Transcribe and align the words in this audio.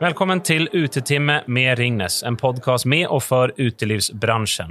Velkommen 0.00 0.40
til 0.40 0.64
Utetime 0.72 1.42
med 1.44 1.74
Ringnes, 1.76 2.22
en 2.24 2.38
podkast 2.40 2.86
med 2.88 3.02
og 3.12 3.20
for 3.20 3.50
utelivsbransjen. 3.60 4.70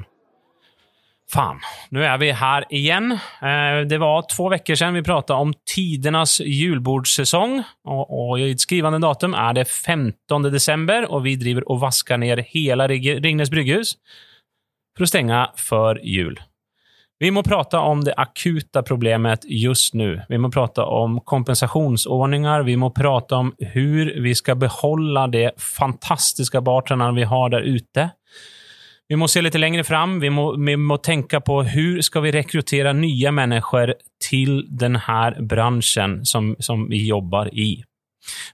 Fan, 1.29 1.59
nå 1.93 2.01
er 2.01 2.15
vi 2.17 2.31
her 2.33 2.65
igjen. 2.73 3.11
Eh, 3.13 3.85
Det 3.85 3.99
var 4.01 4.25
to 4.25 4.47
uker 4.49 4.73
siden 4.73 4.97
vi 4.97 5.05
pratet 5.05 5.35
om 5.37 5.53
tidernas 5.69 6.39
julbordssesong, 6.41 7.59
og, 7.85 8.03
og 8.09 8.39
i 8.41 8.55
skrivende 8.57 8.97
datum 9.05 9.37
er 9.37 9.53
det 9.53 9.67
15. 9.67 10.49
desember, 10.49 11.05
og 11.05 11.21
vi 11.29 11.35
driver 11.37 11.61
og 11.69 11.83
vasker 11.85 12.17
ned 12.17 12.41
hele 12.49 12.89
Ringnes 12.89 13.53
brygghus 13.53 13.99
for 14.97 15.05
å 15.05 15.13
stenge 15.13 15.45
for 15.61 16.01
jul. 16.01 16.41
Vi 17.19 17.31
må 17.31 17.41
prate 17.43 17.77
om 17.77 17.99
det 18.03 18.13
akuta 18.17 18.79
problemet 18.83 19.43
just 19.43 19.93
nu. 19.93 20.21
Vi 20.29 20.37
må 20.37 20.47
prate 20.51 20.81
om 20.81 21.17
kompensasjonsordninger. 21.27 22.63
Vi 22.63 22.77
må 22.79 22.93
prate 22.95 23.35
om 23.35 23.49
hvordan 23.59 24.23
vi 24.23 24.35
skal 24.35 24.55
beholde 24.61 25.25
det 25.33 25.49
fantastiske 25.59 26.61
bartenderne 26.63 27.19
vi 27.19 27.27
har 27.27 27.51
der 27.51 27.67
ute. 27.67 28.07
Vi 29.09 29.17
må 29.19 29.27
se 29.27 29.43
litt 29.43 29.57
lenger 29.59 29.83
fram. 29.83 30.19
Vi 30.23 30.31
må, 30.31 30.53
vi 30.55 30.77
må 30.79 30.99
tenke 31.03 31.41
på 31.43 31.59
hvordan 31.65 32.07
skal 32.07 32.23
vi 32.23 32.33
rekruttere 32.37 32.95
nye 32.95 33.35
mennesker 33.35 33.97
til 34.23 34.63
denne 34.69 35.19
bransjen 35.43 36.21
som, 36.23 36.53
som 36.63 36.87
vi 36.87 37.03
jobber 37.09 37.51
i. 37.51 37.73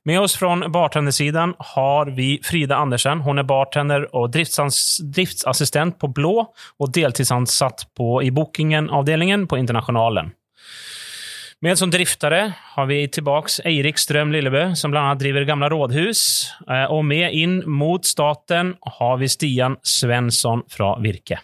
Med 0.05 0.19
oss 0.21 0.35
fra 0.37 0.69
bartendersidan 0.69 1.55
har 1.59 2.05
vi 2.05 2.39
Frida 2.43 2.75
Andersen. 2.75 3.23
Hun 3.25 3.41
er 3.41 3.47
bartender 3.49 4.05
driftsans, 4.29 4.99
driftsassistent 5.01 5.97
på 5.97 6.11
Blå 6.13 6.33
og 6.45 6.91
deltidsansatt 6.93 7.87
på, 7.97 8.19
i 8.21 8.29
bookingavdelingen 8.29 9.47
på 9.49 9.57
Internationalen. 9.57 10.29
Med 11.65 11.79
som 11.79 11.89
driftere 11.89 12.53
har 12.75 12.85
vi 12.85 12.99
tilbake 13.09 13.63
Eirik 13.65 13.97
Strøm 13.97 14.29
Lillebø, 14.35 14.75
som 14.77 14.93
bl.a. 14.93 15.15
driver 15.17 15.47
Gamla 15.49 15.71
rådhus. 15.73 16.21
Eh, 16.69 16.85
Og 16.93 17.01
med 17.05 17.33
inn 17.33 17.63
mot 17.65 18.05
staten 18.05 18.75
har 18.99 19.17
vi 19.17 19.31
Stian 19.31 19.79
Svensson 19.81 20.61
fra 20.69 20.93
Virke. 21.01 21.41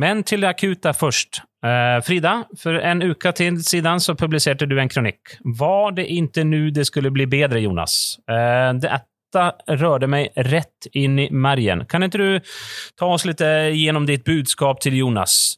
Men 0.00 0.24
til 0.26 0.42
det 0.42 0.50
akuta 0.50 0.92
først. 0.96 1.40
Eh, 1.64 1.98
Frida, 2.04 2.34
for 2.60 2.76
en 2.82 3.02
uke 3.06 3.32
til 3.36 3.60
siden 3.64 4.02
så 4.02 4.16
publiserte 4.18 4.66
du 4.68 4.76
en 4.80 4.90
kronikk. 4.90 5.36
Var 5.44 5.94
det 5.98 6.08
ikke 6.12 6.44
nå 6.44 6.68
det 6.74 6.88
skulle 6.90 7.12
bli 7.14 7.28
bedre, 7.30 7.62
Jonas? 7.62 8.18
Eh, 8.28 8.72
dette 8.82 9.44
rørte 9.80 10.08
meg 10.10 10.34
rett 10.50 10.90
inn 10.98 11.18
i 11.22 11.28
margen. 11.30 11.86
Kan 11.90 12.06
ikke 12.06 12.20
du 12.20 12.50
ta 12.98 13.12
oss 13.14 13.26
litt 13.28 13.42
eh, 13.44 13.70
gjennom 13.74 14.06
ditt 14.10 14.26
budskap 14.26 14.82
til 14.82 14.98
Jonas? 14.98 15.56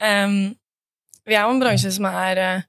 Um, 0.00 0.56
vi 1.28 1.36
er 1.36 1.44
jo 1.44 1.54
en 1.54 1.62
bransje 1.62 1.92
som 1.92 2.06
er 2.08 2.40
uh, 2.40 2.68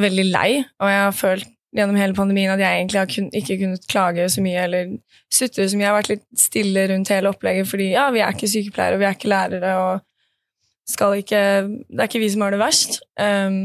veldig 0.00 0.24
lei, 0.28 0.48
og 0.82 0.90
jeg 0.90 1.02
har 1.06 1.14
følt 1.16 1.50
gjennom 1.72 1.96
hele 1.96 2.16
pandemien 2.16 2.52
at 2.52 2.60
jeg 2.60 2.78
egentlig 2.78 3.00
har 3.00 3.10
kun, 3.10 3.28
ikke 3.32 3.58
kunnet 3.62 3.86
klage 3.88 4.28
så 4.32 4.44
mye 4.44 4.64
eller 4.66 4.94
sutre 5.32 5.64
så 5.68 5.76
mye. 5.78 5.86
Jeg 5.86 5.90
har 5.90 5.98
vært 5.98 6.12
litt 6.12 6.24
stille 6.38 6.86
rundt 6.90 7.12
hele 7.12 7.32
opplegget 7.32 7.70
fordi 7.70 7.92
ja, 7.94 8.08
vi 8.12 8.22
er 8.22 8.34
ikke 8.34 8.50
sykepleiere, 8.52 8.98
og 8.98 9.02
vi 9.02 9.08
er 9.08 9.16
ikke 9.16 9.32
lærere, 9.32 9.76
og 9.80 10.92
skal 10.92 11.14
ikke 11.22 11.42
Det 11.88 12.00
er 12.00 12.10
ikke 12.10 12.20
vi 12.20 12.30
som 12.32 12.42
har 12.44 12.52
det 12.52 12.60
verst. 12.60 12.98
Um, 13.16 13.60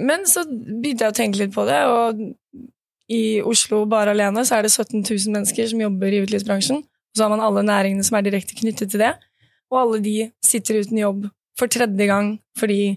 men 0.00 0.24
så 0.26 0.44
begynte 0.48 1.04
jeg 1.04 1.12
å 1.12 1.16
tenke 1.16 1.42
litt 1.42 1.52
på 1.54 1.66
det, 1.68 1.82
og 1.86 2.22
i 3.12 3.42
Oslo 3.44 3.82
bare 3.90 4.14
alene 4.16 4.44
så 4.48 4.56
er 4.56 4.64
det 4.64 4.72
17 4.72 5.02
000 5.04 5.34
mennesker 5.34 5.68
som 5.68 5.82
jobber 5.82 6.14
i 6.14 6.22
utelivsbransjen. 6.24 6.80
Og 6.80 7.18
så 7.18 7.26
har 7.26 7.32
man 7.34 7.44
alle 7.44 7.64
næringene 7.68 8.06
som 8.06 8.16
er 8.16 8.24
direkte 8.24 8.56
knyttet 8.56 8.94
til 8.94 9.02
det, 9.04 9.12
og 9.70 9.78
alle 9.82 10.00
de 10.04 10.16
sitter 10.44 10.80
uten 10.80 10.98
jobb 10.98 11.26
for 11.58 11.68
tredje 11.68 12.06
gang 12.08 12.34
fordi 12.58 12.94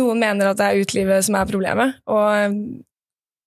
noen 0.00 0.22
mener 0.22 0.48
at 0.48 0.56
det 0.56 0.68
er 0.70 0.80
utelivet 0.80 1.26
som 1.26 1.36
er 1.36 1.50
problemet. 1.50 1.98
Og 2.08 2.56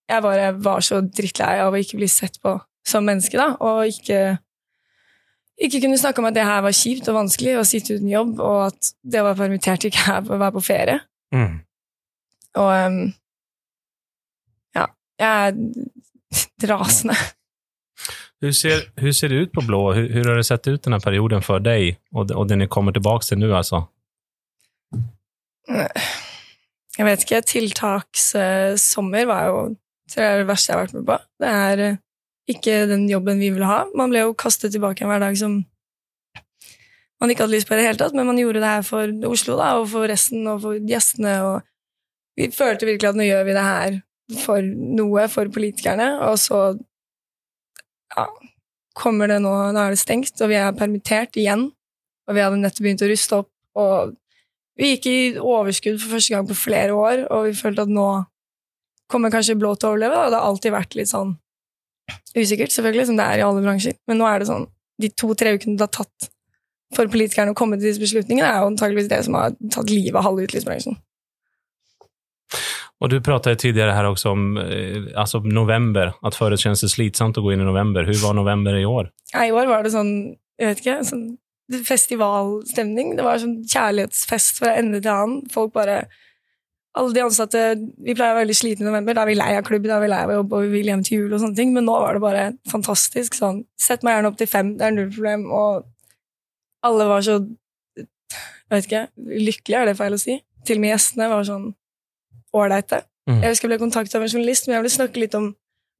jeg 0.06 0.22
bare 0.22 0.50
var 0.62 0.84
så 0.84 1.00
drittlei 1.02 1.56
av 1.62 1.74
å 1.74 1.80
ikke 1.80 1.98
bli 2.00 2.08
sett 2.10 2.38
på 2.42 2.56
som 2.86 3.06
menneske, 3.06 3.38
da, 3.38 3.56
og 3.58 3.88
ikke 3.90 4.36
ikke 5.56 5.80
kunne 5.80 5.98
snakke 5.98 6.20
om 6.20 6.28
at 6.28 6.36
det 6.36 6.44
her 6.44 6.60
var 6.64 6.74
kjipt 6.76 7.06
og 7.08 7.16
vanskelig 7.16 7.54
å 7.56 7.64
sitte 7.64 7.96
uten 7.96 8.10
jobb, 8.12 8.40
og 8.44 8.58
at 8.68 8.90
det 9.00 9.22
å 9.22 9.28
være 9.30 9.40
permittert 9.40 9.86
ikke 9.88 10.02
er 10.12 10.28
å 10.28 10.40
være 10.42 10.54
på 10.58 10.64
ferie. 10.66 10.98
Mm. 11.34 11.54
Og 12.60 12.68
um, 12.72 12.98
ja, 14.76 14.84
jeg 15.22 15.48
er 15.48 16.68
rasende. 16.72 17.16
Hur 18.44 18.52
ser, 18.52 18.84
hur 19.00 19.12
ser 19.16 19.32
det 19.32 19.46
ut 19.46 19.52
på 19.56 19.64
Blå? 19.64 19.80
Hur, 19.96 20.10
hur 20.12 20.28
har 20.28 20.36
det 20.36 20.44
sett 20.44 20.68
ut 20.68 20.84
denne 20.84 21.00
perioden 21.00 21.44
for 21.44 21.64
deg, 21.64 21.96
og, 22.12 22.28
og 22.36 22.44
det 22.50 22.60
ni 22.60 22.68
kommer 22.68 22.92
tilbake 22.92 23.24
til 23.24 23.40
nå, 23.40 23.48
altså? 23.56 23.86
Jeg 26.96 27.08
vet 27.08 27.24
ikke, 27.24 27.40
tiltakssommer 27.48 29.26
var 29.28 29.48
jo 29.48 29.58
tror 30.10 30.24
jeg 30.24 30.34
er 30.34 30.42
det 30.42 30.50
verste 30.50 30.70
jeg 30.70 30.76
har 30.76 30.84
vært 30.84 30.96
med 30.96 31.06
på. 31.08 31.16
Det 31.42 31.52
er 31.52 31.84
eh, 31.84 32.02
ikke 32.56 32.76
den 32.90 33.06
jobben 33.10 33.40
vi 33.42 33.50
ville 33.54 33.70
ha. 33.70 33.84
Man 33.98 34.12
ble 34.12 34.26
jo 34.26 34.36
kastet 34.38 34.74
tilbake 34.74 35.04
en 35.04 35.10
hverdag 35.10 35.38
som 35.40 35.60
man 37.20 37.32
ikke 37.32 37.46
hadde 37.46 37.56
lyst 37.56 37.68
på 37.68 37.74
i 37.74 37.80
det 37.80 37.86
hele 37.86 38.00
tatt, 38.00 38.16
men 38.16 38.28
man 38.28 38.38
gjorde 38.38 38.60
det 38.60 38.70
her 38.74 38.82
for 38.84 39.28
Oslo 39.30 39.56
da, 39.56 39.70
og 39.80 39.88
for 39.88 40.08
resten 40.10 40.44
og 40.52 40.60
for 40.66 40.80
gjestene. 40.90 41.36
og 41.46 42.36
Vi 42.36 42.50
følte 42.52 42.88
virkelig 42.88 43.08
at 43.08 43.18
nå 43.18 43.24
gjør 43.24 43.46
vi 43.48 43.56
det 43.56 43.64
her 43.64 43.96
for 44.42 44.68
noe, 45.00 45.24
for 45.32 45.48
politikerne, 45.54 46.10
og 46.26 46.36
så 46.42 46.60
ja, 48.16 48.26
kommer 48.98 49.30
det 49.30 49.40
nå, 49.44 49.54
nå 49.72 49.80
er 49.80 49.94
det 49.94 50.02
stengt, 50.02 50.34
og 50.42 50.50
vi 50.50 50.58
er 50.58 50.76
permittert 50.76 51.38
igjen, 51.40 51.68
og 52.26 52.36
vi 52.36 52.42
hadde 52.42 52.60
nettopp 52.60 52.84
begynt 52.84 53.04
å 53.06 53.10
ruste 53.10 53.40
opp, 53.40 53.50
og 53.78 54.16
vi 54.76 54.92
gikk 54.92 55.08
i 55.08 55.18
overskudd 55.40 56.00
for 56.02 56.16
første 56.16 56.34
gang 56.34 56.48
på 56.48 56.58
flere 56.58 56.96
år, 56.96 57.22
og 57.32 57.46
vi 57.48 57.56
følte 57.56 57.86
at 57.86 57.92
nå 57.92 58.08
kommer 59.10 59.32
kanskje 59.34 59.58
Blå 59.58 59.74
til 59.76 59.88
å 59.88 59.94
overleve. 59.94 60.14
Da. 60.14 60.30
Det 60.30 60.40
har 60.40 60.52
alltid 60.52 60.74
vært 60.74 60.96
litt 60.98 61.10
sånn 61.10 61.34
usikkert, 62.36 62.74
selvfølgelig, 62.74 63.08
som 63.10 63.18
det 63.18 63.26
er 63.26 63.42
i 63.42 63.44
alle 63.46 63.64
bransjer. 63.64 63.98
Men 64.10 64.20
nå 64.20 64.28
er 64.30 64.42
det 64.42 64.50
sånn 64.50 64.66
De 64.96 65.10
to-tre 65.12 65.50
ukene 65.58 65.76
det 65.76 65.84
har 65.84 65.92
tatt 65.92 66.30
for 66.96 67.10
politikerne 67.12 67.52
å 67.52 67.58
komme 67.58 67.76
til 67.76 67.90
disse 67.90 68.00
beslutningene, 68.00 68.46
er 68.48 68.62
jo 68.62 68.70
antageligvis 68.70 69.10
det 69.10 69.18
som 69.26 69.34
har 69.36 69.52
tatt 69.74 69.90
livet 69.90 70.16
av 70.16 70.24
halve 70.24 70.46
utelivsbransjen. 70.46 70.96
Og 73.04 73.10
du 73.12 73.18
pratet 73.20 73.60
tidligere 73.60 73.92
her 73.92 74.08
også 74.08 74.32
om 74.32 74.44
eh, 74.62 75.10
altså 75.18 75.42
november, 75.44 76.14
at 76.24 76.38
før 76.38 76.56
kjennes 76.56 76.80
det 76.80 76.88
slitsomt 76.94 77.36
å 77.36 77.42
gå 77.44 77.52
inn 77.52 77.64
i 77.64 77.68
november. 77.68 78.06
Hvordan 78.08 78.22
var 78.24 78.38
november 78.38 78.78
i 78.78 78.86
år? 78.88 79.10
I 79.36 79.52
år 79.52 79.68
var 79.68 79.84
det 79.84 79.92
sånn, 79.92 80.14
jeg 80.56 80.70
vet 80.70 80.80
ikke, 80.80 80.96
sånn 81.10 81.26
festivalstemning. 81.84 83.16
Det 83.18 83.26
var 83.26 83.42
sånn 83.42 83.58
kjærlighetsfest 83.68 84.62
fra 84.62 84.76
ende 84.80 85.02
til 85.02 85.12
annen. 85.12 85.42
Folk 85.52 85.74
bare 85.76 86.06
Alle 86.96 87.12
de 87.12 87.20
ansatte 87.20 87.62
Vi 87.76 88.14
pleier 88.16 88.32
å 88.32 88.36
være 88.38 88.44
veldig 88.44 88.56
slitne 88.56 88.86
i 88.86 88.88
november. 88.88 89.16
Da 89.16 89.24
er 89.24 89.30
vi 89.30 89.36
lei 89.36 89.50
av 89.58 89.66
klubb, 89.66 89.84
da 89.88 89.98
er 89.98 90.04
vi 90.06 90.10
lei 90.12 90.22
av 90.24 90.32
jobb, 90.32 90.54
og 90.56 90.64
vi 90.64 90.72
vil 90.78 90.90
hjem 90.92 91.04
til 91.04 91.20
jul 91.20 91.34
og 91.36 91.42
sånne 91.42 91.58
ting. 91.58 91.74
Men 91.76 91.84
nå 91.88 91.96
var 92.00 92.16
det 92.16 92.22
bare 92.24 92.46
fantastisk. 92.72 93.36
Sånn 93.36 93.64
Sett 93.80 94.06
meg 94.06 94.16
gjerne 94.16 94.32
opp 94.32 94.38
til 94.40 94.50
fem, 94.50 94.72
det 94.78 94.86
er 94.86 94.94
null 94.96 95.10
problem. 95.12 95.46
Og 95.52 95.84
alle 96.86 97.08
var 97.10 97.26
så 97.26 97.40
Jeg 97.96 98.72
vet 98.74 98.88
ikke, 98.88 99.04
lykkelige, 99.46 99.80
er 99.80 99.86
det 99.86 99.98
feil 99.98 100.16
å 100.16 100.18
si? 100.18 100.40
Til 100.66 100.80
og 100.80 100.82
med 100.82 100.90
gjestene 100.90 101.28
var 101.30 101.44
sånn 101.46 101.68
ålreite. 102.56 103.04
Mm. 103.30 103.38
Jeg 103.44 103.52
husker 103.52 103.68
jeg 103.68 103.72
ble 103.76 103.84
kontaktet 103.84 104.16
av 104.18 104.24
en 104.24 104.32
journalist, 104.32 104.66
men 104.66 104.74
jeg 104.74 104.82
ville 104.82 104.94
snakke 104.96 105.22
litt 105.22 105.36
om 105.38 105.52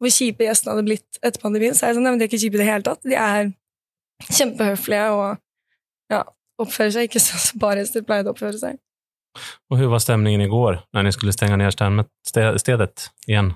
hvor 0.02 0.12
kjipe 0.12 0.44
gjestene 0.48 0.74
hadde 0.74 0.86
blitt 0.88 1.20
etter 1.22 1.42
pandemien. 1.42 1.76
Så 1.76 1.86
jeg 1.86 1.96
sånn, 1.96 2.04
nei, 2.06 2.12
men 2.14 2.20
De 2.20 2.26
er 2.26 2.30
ikke 2.32 2.42
kjipe 2.42 2.58
i 2.58 2.62
det 2.62 2.68
hele 2.68 2.86
tatt. 2.86 3.02
De 3.06 3.14
er 3.14 3.52
kjempehøflige 4.26 5.06
og 5.14 6.12
ja, 6.12 6.24
oppfører 6.62 6.92
seg 6.96 7.08
ikke 7.08 7.22
sånn 7.22 7.44
som 7.44 7.62
barhester 7.62 8.04
pleide 8.06 8.32
å 8.32 8.34
oppføre 8.34 8.58
seg. 8.60 8.80
Og 9.70 9.78
hur 9.78 9.86
var 9.92 9.98
stämningen 9.98 10.40
igår 10.40 10.80
när 10.92 11.02
ni 11.02 11.12
skulle 11.12 11.32
stänga 11.32 11.56
ner 11.56 11.70
ste- 11.70 12.58
stedet 12.58 13.10
igjen? 13.26 13.54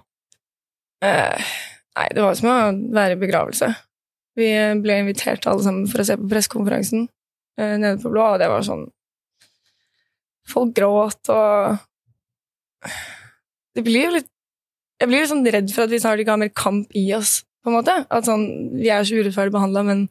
Eh, 1.05 1.41
nei, 1.97 2.09
det 2.15 2.23
var 2.23 2.35
som 2.35 2.49
å 2.51 2.57
være 2.95 3.13
i 3.17 3.21
begravelse. 3.21 3.75
Vi 4.37 4.49
ble 4.83 4.99
invitert 5.01 5.47
alle 5.47 5.63
sammen 5.65 5.87
for 5.91 6.03
å 6.03 6.07
se 6.07 6.17
på 6.17 6.29
pressekonferansen 6.31 7.07
eh, 7.61 7.77
nede 7.79 7.99
på 8.03 8.11
Blå, 8.13 8.25
og 8.35 8.39
det 8.43 8.49
var 8.49 8.63
sånn 8.67 8.87
Folk 10.51 10.75
gråt, 10.75 11.29
og 11.31 11.79
Det 13.77 13.85
blir 13.87 14.07
jo 14.09 14.15
litt 14.19 14.29
Jeg 15.01 15.09
blir 15.09 15.23
litt 15.23 15.31
sånn 15.33 15.47
redd 15.47 15.71
for 15.73 15.87
at 15.87 15.93
vi 15.93 16.01
snart 16.03 16.21
ikke 16.21 16.35
har 16.35 16.41
mer 16.43 16.53
kamp 16.53 16.91
i 16.99 17.07
oss, 17.17 17.39
på 17.65 17.71
en 17.71 17.77
måte. 17.79 17.95
At 18.13 18.27
sånn, 18.29 18.45
Vi 18.77 18.91
er 18.93 19.05
så 19.09 19.17
urettferdig 19.17 19.55
behandla, 19.55 19.85
men 19.87 20.09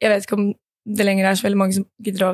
jeg 0.00 0.12
vet 0.12 0.26
ikke 0.26 0.38
om 0.38 0.44
det 0.86 1.04
lenger 1.04 1.26
er 1.28 1.34
så 1.38 1.44
veldig 1.48 1.58
mange 1.60 1.76
som 1.76 1.84
gidder 2.02 2.22
å 2.24 2.30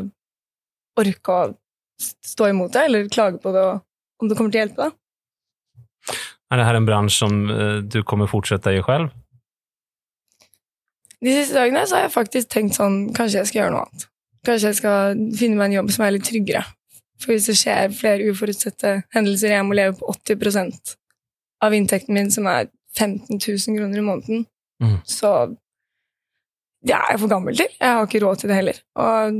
orke 1.00 1.32
å 1.34 1.54
stå 2.00 2.48
imot 2.52 2.72
det, 2.74 2.84
eller 2.88 3.08
klage 3.12 3.38
på 3.42 3.52
det, 3.54 3.62
og 3.64 4.22
om 4.22 4.28
det 4.30 4.36
kommer 4.38 4.52
til 4.52 4.60
å 4.60 4.64
hjelpe. 4.66 4.88
da. 4.88 6.16
Er 6.52 6.60
det 6.60 6.66
her 6.68 6.78
en 6.78 6.86
bransje 6.86 7.18
som 7.24 7.38
eh, 7.50 7.78
du 7.82 8.02
kommer 8.06 8.28
fortsette 8.30 8.72
i 8.76 8.82
selv? 8.86 9.10
De 11.24 11.32
siste 11.32 11.56
dagene 11.56 11.86
så 11.88 11.96
har 11.96 12.02
jeg 12.06 12.12
faktisk 12.14 12.50
tenkt 12.52 12.76
sånn 12.76 12.98
Kanskje 13.16 13.40
jeg 13.40 13.48
skal 13.50 13.60
gjøre 13.62 13.72
noe 13.74 13.84
annet. 13.86 14.04
Kanskje 14.46 14.68
jeg 14.70 14.78
skal 14.78 15.22
finne 15.40 15.56
meg 15.58 15.70
en 15.72 15.76
jobb 15.80 15.88
som 15.94 16.04
er 16.06 16.12
litt 16.14 16.26
tryggere. 16.28 16.62
For 17.18 17.32
hvis 17.32 17.48
det 17.48 17.56
skjer 17.58 17.94
flere 17.96 18.26
uforutsette 18.30 18.90
hendelser, 19.16 19.54
jeg 19.56 19.64
må 19.66 19.74
leve 19.78 19.96
på 19.98 20.12
80% 20.12 20.92
av 21.64 21.72
inntekten 21.74 22.12
min, 22.14 22.28
som 22.30 22.46
er 22.52 22.68
15 22.98 23.40
000 23.40 23.78
kroner 23.80 24.02
i 24.02 24.06
måneden, 24.10 24.46
Mm. 24.76 24.98
så 25.08 25.30
det 26.84 26.92
er 26.92 27.14
jeg 27.14 27.20
for 27.22 27.30
gammel 27.32 27.56
til. 27.56 27.70
Jeg 27.80 27.88
har 27.96 28.04
ikke 28.04 28.20
råd 28.20 28.42
til 28.42 28.50
det 28.52 28.56
heller. 28.58 28.80
Og 29.00 29.38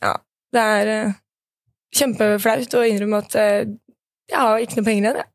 ja, 0.00 0.14
det 0.54 0.64
er 0.78 0.90
eh, 0.92 1.12
kjempeflaut 1.94 2.78
å 2.78 2.86
innrømme 2.88 3.20
at 3.24 3.36
eh, 3.40 3.60
jeg 4.30 4.40
har 4.40 4.62
ikke 4.62 4.78
noe 4.80 4.88
penger 4.88 5.04
igjen, 5.04 5.20
jeg. 5.20 5.30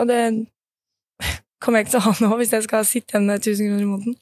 Og 0.00 0.08
det 0.10 0.20
kommer 1.62 1.80
jeg 1.80 1.86
ikke 1.88 1.94
til 1.96 2.00
å 2.00 2.06
ha 2.08 2.14
nå 2.24 2.40
hvis 2.40 2.56
jeg 2.56 2.66
skal 2.66 2.88
sitte 2.88 3.14
igjen 3.16 3.28
med 3.28 3.42
1000 3.44 3.70
kroner 3.70 3.84
i 3.84 3.90
måneden. 3.90 4.18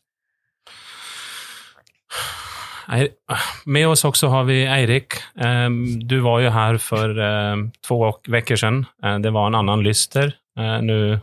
Med 3.68 3.84
oss 3.84 4.06
også 4.08 4.30
har 4.32 4.46
vi 4.48 4.62
Eirik. 4.64 5.18
Du 6.08 6.14
var 6.24 6.40
jo 6.40 6.52
her 6.54 6.78
for 6.80 7.12
to 7.84 7.98
två 7.98 7.98
siden. 8.56 8.86
Eh, 9.04 9.18
Det 9.24 9.32
var 9.34 9.50
en 9.50 9.60
annen 9.60 9.84
lyster. 9.84 10.32
Nå 10.58 10.80
nu 10.82 11.20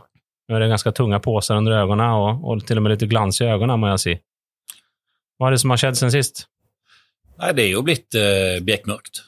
det 0.62 0.68
ganske 0.70 0.92
tunga 0.94 1.18
poser 1.18 1.58
under 1.58 1.74
øynene 1.82 2.06
og 2.46 2.62
til 2.66 2.78
og 2.78 2.84
med 2.84 2.94
litt 2.94 3.10
glans 3.10 3.40
i 3.42 3.48
øynene, 3.50 3.76
må 3.76 3.90
jeg 3.90 4.02
si. 4.04 4.14
Hva 5.36 5.48
er 5.48 5.56
det 5.56 5.60
som 5.60 5.72
har 5.74 5.80
skjedd 5.82 5.98
siden 5.98 6.14
sist? 6.14 6.46
Nei, 7.36 7.52
det 7.56 7.66
er 7.66 7.72
jo 7.74 7.84
blitt 7.84 8.16
eh, 8.18 8.58
bekmørkt. 8.64 9.24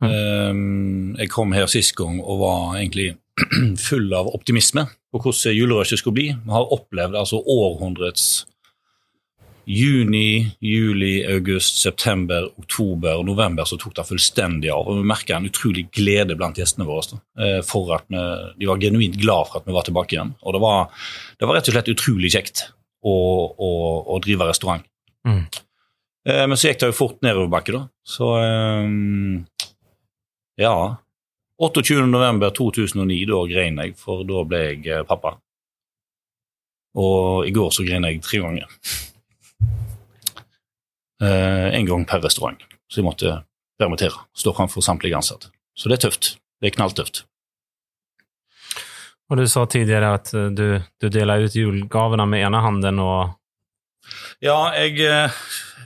Um, 0.00 1.12
jeg 1.18 1.28
kom 1.28 1.52
her 1.52 1.66
sist 1.68 1.92
gang 1.98 2.22
og 2.22 2.38
var 2.40 2.78
egentlig 2.78 3.10
full 3.88 4.08
av 4.16 4.30
optimisme 4.32 4.86
på 5.12 5.20
hvordan 5.20 5.56
julerushet 5.58 6.00
skulle 6.00 6.16
bli. 6.16 6.30
Vi 6.32 6.54
har 6.54 6.72
opplevd 6.72 7.18
altså 7.20 7.42
århundrets 7.44 8.46
juni, 9.70 10.48
juli, 10.64 11.20
august, 11.30 11.82
september, 11.82 12.48
oktober 12.58 13.20
og 13.20 13.26
november 13.28 13.68
så 13.68 13.76
tok 13.78 13.94
det 14.00 14.08
fullstendig 14.08 14.72
av. 14.72 14.88
og 14.88 14.98
Vi 14.98 15.10
merka 15.12 15.36
en 15.36 15.46
utrolig 15.46 15.84
glede 15.94 16.34
blant 16.38 16.58
gjestene 16.58 16.88
våre. 16.88 17.04
da, 17.12 17.20
eh, 17.44 17.60
for 17.62 17.94
at 17.94 18.08
vi, 18.08 18.24
De 18.58 18.66
var 18.66 18.80
genuint 18.80 19.20
glad 19.20 19.48
for 19.48 19.60
at 19.60 19.66
vi 19.66 19.76
var 19.76 19.84
tilbake 19.84 20.16
igjen. 20.16 20.34
Og 20.42 20.56
det 20.56 20.60
var, 20.60 20.88
det 21.38 21.46
var 21.46 21.54
rett 21.54 21.68
og 21.68 21.74
slett 21.76 21.92
utrolig 21.92 22.32
kjekt 22.32 22.70
å, 23.04 23.14
å, 23.52 23.70
å 24.16 24.18
drive 24.18 24.48
restaurant. 24.48 24.82
Mm. 25.28 25.44
Eh, 26.30 26.46
Men 26.46 26.56
så 26.56 26.70
gikk 26.70 26.80
det 26.82 26.90
jo 26.90 26.96
fort 26.96 27.20
nedoverbakke, 27.24 27.74
da. 27.76 27.84
Så 28.06 28.32
eh, 28.38 28.88
ja 30.60 30.74
28.11.2009, 31.60 33.20
da 33.28 33.38
grein 33.50 33.80
jeg, 33.82 33.94
for 34.00 34.24
da 34.28 34.44
ble 34.48 34.60
jeg 34.64 34.86
eh, 34.88 35.06
pappa. 35.08 35.34
Og 37.00 37.46
i 37.46 37.52
går 37.54 37.70
så 37.74 37.84
grein 37.86 38.06
jeg 38.08 38.22
tre 38.24 38.40
ganger. 38.42 38.70
En 41.20 41.86
gang 41.86 42.06
per 42.08 42.22
restaurant. 42.24 42.62
Så 42.88 42.98
jeg 42.98 43.06
måtte 43.06 43.34
permittere. 43.78 44.24
Stå 44.34 44.54
framfor 44.56 44.82
samtlige 44.82 45.18
ansatte. 45.20 45.52
Så 45.76 45.92
det 45.92 45.98
er 45.98 46.08
tøft. 46.08 46.32
Det 46.58 46.70
er 46.70 46.74
knalltøft. 46.74 47.22
Og 49.30 49.38
du 49.38 49.46
sa 49.48 49.62
tidligere 49.70 50.14
eh, 50.14 50.48
du, 50.50 50.66
du 51.00 51.08
deler 51.08 51.46
ut 51.46 51.54
julegavene 51.54 52.26
med 52.26 52.46
ene 52.46 52.62
handen 52.64 52.98
och 52.98 53.28
Ja, 54.40 54.72
jeg, 54.76 55.00
eh, 55.04 55.40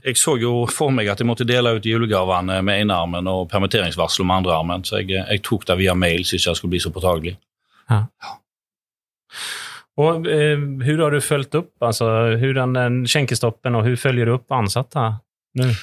jeg 0.05 0.21
så 0.21 0.37
jo 0.41 0.67
for 0.71 0.95
meg 0.95 1.09
at 1.11 1.21
jeg 1.21 1.29
måtte 1.29 1.47
dele 1.49 1.77
ut 1.77 1.87
julegavene 1.89 2.61
med 2.63 2.85
ene 2.85 2.97
armen 2.97 3.31
og 3.31 3.49
permitteringsvarsel 3.53 4.27
med 4.27 4.43
andre 4.43 4.57
armen, 4.59 4.85
så 4.85 5.01
jeg, 5.01 5.11
eh, 5.15 5.35
jeg 5.35 5.45
tok 5.47 5.67
det 5.71 5.79
via 5.81 5.95
mail, 5.95 6.25
så 6.25 6.37
ikke 6.39 6.51
jeg 6.51 6.61
skulle 6.61 6.77
bli 6.77 6.85
så 6.85 6.95
påtagelig. 6.95 7.37
Och 9.97 10.27
eh, 10.27 10.59
hur 10.59 10.99
har 10.99 11.11
du 11.11 11.21
följt 11.21 11.55
opp 11.55 11.83
altså, 11.83 12.05
den 12.37 13.07
skänkestoppen 13.07 13.75
och 13.75 13.85
hur 13.85 13.97
följer 13.97 14.27
du 14.27 14.33
opp 14.33 14.53
ansatte 14.53 15.15
nu? 15.55 15.75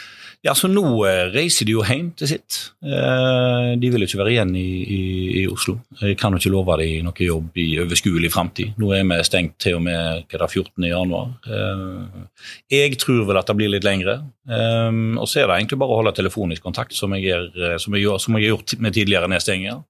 Ja, 0.41 0.55
så 0.57 0.65
nå 0.71 0.83
eh, 1.05 1.27
reiser 1.29 1.67
de 1.69 1.75
jo 1.75 1.83
hjem 1.85 2.07
til 2.17 2.31
sitt. 2.31 2.55
Eh, 2.81 3.67
de 3.77 3.91
vil 3.93 4.05
ikke 4.07 4.17
være 4.23 4.31
igjen 4.33 4.55
i, 4.57 4.69
i, 4.81 5.01
i 5.41 5.43
Oslo. 5.51 5.75
Jeg 5.99 6.17
kan 6.17 6.33
jo 6.33 6.41
ikke 6.41 6.53
love 6.53 6.77
dem 6.81 7.05
noe 7.05 7.27
jobb 7.27 7.59
i 7.61 7.67
overskuelig 7.83 8.31
framtid. 8.33 8.71
Nå 8.81 8.89
er 8.97 9.05
vi 9.05 9.19
stengt 9.27 9.59
til 9.61 9.77
og 9.77 9.83
med 9.85 10.25
hva 10.25 10.39
er 10.39 10.41
det, 10.41 10.49
14. 10.49 10.87
januar. 10.89 11.35
Eh, 11.45 12.47
jeg 12.73 12.97
tror 13.01 13.27
vel 13.29 13.41
at 13.41 13.51
det 13.51 13.57
blir 13.59 13.69
litt 13.69 13.85
lengre. 13.85 14.17
Og 14.51 15.27
så 15.29 15.43
er 15.43 15.45
det 15.47 15.59
egentlig 15.59 15.77
bare 15.79 15.93
å 15.93 15.99
holde 15.99 16.15
telefonisk 16.17 16.65
kontakt, 16.65 16.97
som 16.97 17.13
jeg 17.13 17.29
har 17.29 18.41
gjort 18.41 18.73
med 18.81 18.97
tidligere 18.97 19.29
nedstenginger. 19.29 19.83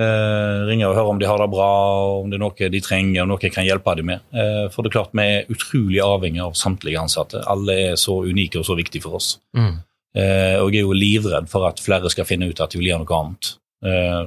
Eh, 0.00 0.58
ringe 0.64 0.88
og 0.88 0.96
høre 0.96 1.12
om 1.12 1.18
de 1.20 1.28
har 1.28 1.42
det 1.42 1.50
bra, 1.52 1.68
om 2.22 2.30
det 2.32 2.38
er 2.38 2.40
noe 2.40 2.68
de 2.72 2.80
trenger, 2.80 3.20
om 3.22 3.34
noe 3.34 3.42
jeg 3.42 3.52
kan 3.52 3.66
hjelpe 3.66 3.92
dem 3.98 4.08
med. 4.08 4.24
Eh, 4.32 4.66
for 4.72 4.80
det 4.80 4.90
er 4.90 4.96
klart 4.96 5.12
vi 5.16 5.26
er 5.28 5.52
utrolig 5.52 6.00
avhengig 6.04 6.40
av 6.40 6.56
samtlige 6.56 7.02
ansatte. 7.02 7.42
Alle 7.50 7.76
er 7.90 7.98
så 8.00 8.16
unike 8.24 8.62
og 8.62 8.68
så 8.68 8.78
viktige 8.78 9.04
for 9.04 9.18
oss. 9.20 9.34
Mm. 9.56 9.74
Eh, 10.16 10.56
og 10.58 10.72
jeg 10.72 10.80
er 10.80 10.88
jo 10.88 10.96
livredd 10.96 11.50
for 11.52 11.68
at 11.68 11.82
flere 11.84 12.10
skal 12.10 12.26
finne 12.28 12.48
ut 12.48 12.62
at 12.64 12.72
de 12.72 12.80
vil 12.80 12.92
gjøre 12.92 13.04
noe 13.04 13.18
annet. 13.18 13.52
Eh, 13.84 14.22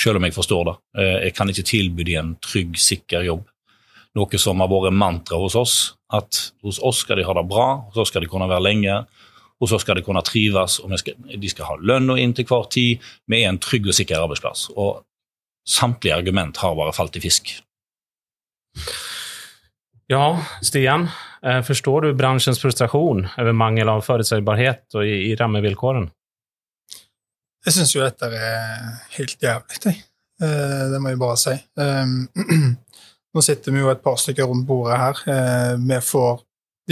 selv 0.00 0.20
om 0.20 0.26
jeg 0.26 0.36
forstår 0.38 0.64
det. 0.70 0.76
Eh, 1.02 1.16
jeg 1.26 1.36
kan 1.36 1.52
ikke 1.52 1.68
tilby 1.68 2.06
dem 2.08 2.20
en 2.22 2.34
trygg, 2.40 2.80
sikker 2.80 3.26
jobb. 3.28 3.44
Noe 4.16 4.40
som 4.42 4.62
har 4.64 4.72
vært 4.72 4.96
mantra 4.96 5.38
hos 5.38 5.58
oss. 5.58 5.76
At 6.10 6.40
hos 6.64 6.80
oss 6.82 7.04
skal 7.04 7.20
de 7.20 7.28
ha 7.28 7.36
det 7.36 7.46
bra, 7.50 7.68
hos 7.90 8.00
oss 8.00 8.10
skal 8.10 8.24
de 8.24 8.30
kunne 8.30 8.48
være 8.50 8.64
lenge. 8.64 8.96
Hos 9.60 9.74
oss 9.76 9.84
skal 9.84 10.00
de 10.00 10.02
kunne 10.02 10.24
trives, 10.24 10.78
og 10.80 10.96
skal, 10.98 11.18
de 11.20 11.48
skal 11.52 11.68
ha 11.68 11.76
lønn 11.76 12.08
og 12.10 12.18
inn 12.18 12.32
til 12.34 12.48
hver 12.48 12.64
tid. 12.72 13.04
Vi 13.28 13.42
er 13.42 13.52
en 13.52 13.60
trygg 13.60 13.90
og 13.92 13.94
sikker 13.94 14.24
arbeidsplass. 14.24 14.70
Og 14.72 15.04
samtlige 15.70 16.16
argument 16.18 16.58
har 16.62 16.74
bare 16.78 16.92
falt 16.96 17.16
i 17.16 17.22
fisk. 17.22 17.52
Ja, 20.10 20.24
Stian, 20.62 21.08
Forstår 21.40 22.00
du 22.04 22.14
bransjens 22.18 22.58
frustrasjon 22.60 23.22
over 23.38 23.54
mangel 23.56 23.88
av 23.88 24.02
forutsigbarhet 24.04 24.92
og 24.98 25.06
i, 25.08 25.30
i 25.30 25.36
rammevilkårene? 25.38 26.10
Jeg 27.64 27.76
syns 27.76 27.94
jo 27.94 28.02
dette 28.04 28.28
er 28.28 28.82
helt 29.16 29.40
jævlig, 29.40 29.78
jeg. 29.86 30.02
Eh, 30.40 30.84
det 30.92 31.00
må 31.00 31.12
jeg 31.12 31.20
bare 31.20 31.38
si. 31.40 31.54
Um, 31.80 32.12
nå 33.36 33.44
sitter 33.44 33.72
vi 33.72 33.80
jo 33.80 33.88
et 33.92 34.02
par 34.04 34.20
stykker 34.20 34.48
rundt 34.48 34.66
bordet 34.68 34.98
her. 35.00 35.22
Eh, 35.32 35.72
vi 35.80 35.98
får 36.04 36.42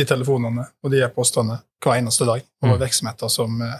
de 0.01 0.07
telefonene 0.09 0.65
og 0.85 0.93
de 0.93 1.03
e-postene 1.05 1.59
hver 1.85 2.01
eneste 2.01 2.25
dag 2.29 2.41
over 2.63 2.77
Mm. 2.77 2.83
virksomheter 2.87 3.33
som 3.33 3.61
eh, 3.65 3.79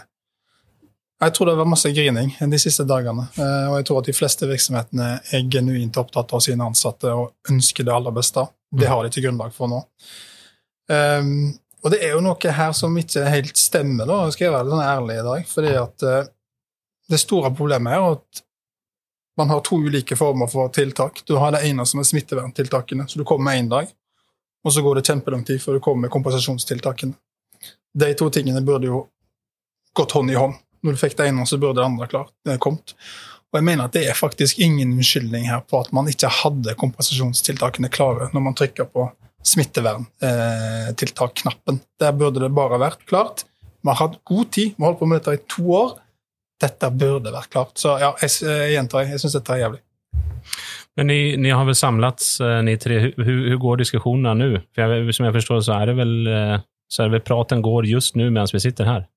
Jeg 1.19 1.33
tror 1.35 1.49
det 1.49 1.55
var 1.59 1.67
masse 1.67 1.89
grining 1.91 2.31
de 2.39 2.59
siste 2.61 2.85
dagene, 2.87 3.25
eh, 3.35 3.65
og 3.67 3.73
jeg 3.79 3.87
tror 3.89 3.97
at 3.99 4.07
de 4.07 4.15
fleste 4.15 4.47
virksomhetene 4.47 5.07
er 5.35 5.47
genuint 5.51 5.97
opptatt 5.99 6.31
av 6.35 6.43
sine 6.45 6.63
ansatte 6.63 7.11
og 7.11 7.51
ønsker 7.51 7.83
det 7.83 7.91
aller 7.91 8.15
beste. 8.15 8.45
Det 8.71 8.87
har 8.87 9.03
de 9.03 9.11
til 9.11 9.25
grunnlag 9.27 9.51
for 9.55 9.67
nå. 9.67 9.81
Um, 10.89 11.51
og 11.83 11.91
det 11.91 11.99
er 12.05 12.15
jo 12.15 12.21
noe 12.23 12.53
her 12.55 12.71
som 12.75 12.95
ikke 12.97 13.25
helt 13.27 13.59
stemmer, 13.59 14.07
da, 14.07 14.21
skal 14.31 14.47
jeg 14.47 14.53
være 14.55 14.67
litt 14.67 14.75
sånn 14.75 14.85
ærlig 14.85 15.17
i 15.17 15.25
dag. 15.27 15.49
fordi 15.49 15.73
at 15.81 16.05
uh, 16.07 16.31
det 17.09 17.19
store 17.19 17.51
problemet 17.57 17.97
er 17.97 18.07
at 18.13 18.43
man 19.39 19.51
har 19.51 19.61
to 19.65 19.79
ulike 19.79 20.15
former 20.19 20.47
for 20.51 20.71
tiltak. 20.75 21.21
Du 21.27 21.35
har 21.39 21.51
det 21.55 21.63
ene 21.67 21.85
som 21.87 21.99
er 21.99 22.07
smitteverntiltakene, 22.07 23.07
så 23.07 23.19
du 23.19 23.25
kommer 23.27 23.51
med 23.51 23.59
én 23.59 23.69
dag, 23.71 23.91
og 24.63 24.73
så 24.75 24.83
går 24.83 24.99
det 24.99 25.05
kjempelang 25.07 25.43
tid 25.47 25.61
før 25.63 25.77
du 25.77 25.83
kommer 25.83 26.07
med 26.07 26.15
kompensasjonstiltakene. 26.15 27.15
De 27.99 28.11
to 28.15 28.27
tingene 28.31 28.63
burde 28.63 28.87
jo 28.87 29.05
gått 29.95 30.15
hånd 30.15 30.31
i 30.31 30.39
hånd. 30.39 30.55
Når 30.83 30.91
du 30.95 30.99
fikk 31.01 31.15
det 31.19 31.27
ene, 31.29 31.45
så 31.47 31.59
burde 31.59 31.79
det 31.81 31.87
andre 31.87 32.07
klart 32.11 32.33
er 32.47 32.61
kommet. 32.61 32.87
Og 33.49 33.55
jeg 33.57 33.65
mener 33.65 33.83
at 33.89 33.95
det 33.97 34.03
er 34.05 34.15
faktisk 34.17 34.59
ingen 34.61 34.93
unnskyldning 34.93 35.43
her 35.49 35.61
på 35.65 35.75
at 35.81 35.89
man 35.95 36.09
ikke 36.11 36.29
hadde 36.41 36.77
kompensasjonstiltakene 36.77 37.89
klare 37.93 38.25
når 38.35 38.41
man 38.45 38.55
trykker 38.57 38.85
på 38.93 39.01
smitteverntiltak-knappen. 39.49 41.75
Der 42.01 42.11
burde 42.13 42.39
det 42.43 42.51
bare 42.53 42.77
vært 42.81 43.01
klart. 43.09 43.37
Vi 43.81 43.87
har 43.89 44.01
hatt 44.03 44.23
god 44.27 44.47
tid, 44.51 44.69
vi 44.75 44.81
har 44.83 44.89
holdt 44.91 45.01
på 45.01 45.09
med 45.09 45.17
dette 45.19 45.37
i 45.39 45.47
to 45.49 45.63
år. 45.73 45.89
Dette 46.59 46.89
burde 46.91 47.31
vært 47.33 47.51
klart. 47.53 47.77
Så 47.79 47.89
ja, 48.01 48.09
jeg, 48.21 48.29
jeg 48.43 48.71
gjentar, 48.75 49.03
jeg 49.07 49.19
syns 49.23 49.37
dette 49.39 49.53
er 49.55 49.63
jævlig. 49.63 49.81
Men 50.99 51.07
ni, 51.07 51.19
ni 51.39 51.49
har 51.55 51.63
vel 51.65 51.79
samlats, 51.79 52.41
eh, 52.43 52.61
ni 52.67 52.73
tre. 52.77 53.13
Hur 53.15 53.57
går 53.57 53.77
diskusjonene? 53.79 54.61
För 54.75 54.81
jag, 54.81 55.15
som 55.15 55.25
jag 55.25 55.33
förstår 55.33 55.61
så 55.61 55.73
är 55.73 55.87
det 55.87 55.93
väl, 55.93 56.27
eh, 56.27 56.59
så 56.87 57.01
är 57.01 57.05
det 57.07 57.11
väl 57.11 57.21
praten 57.21 57.61
går 57.61 57.85
just 57.85 58.15
nu 58.15 58.29
medan 58.29 58.47
vi 58.53 58.59
sitter 58.59 58.85
her? 58.85 59.07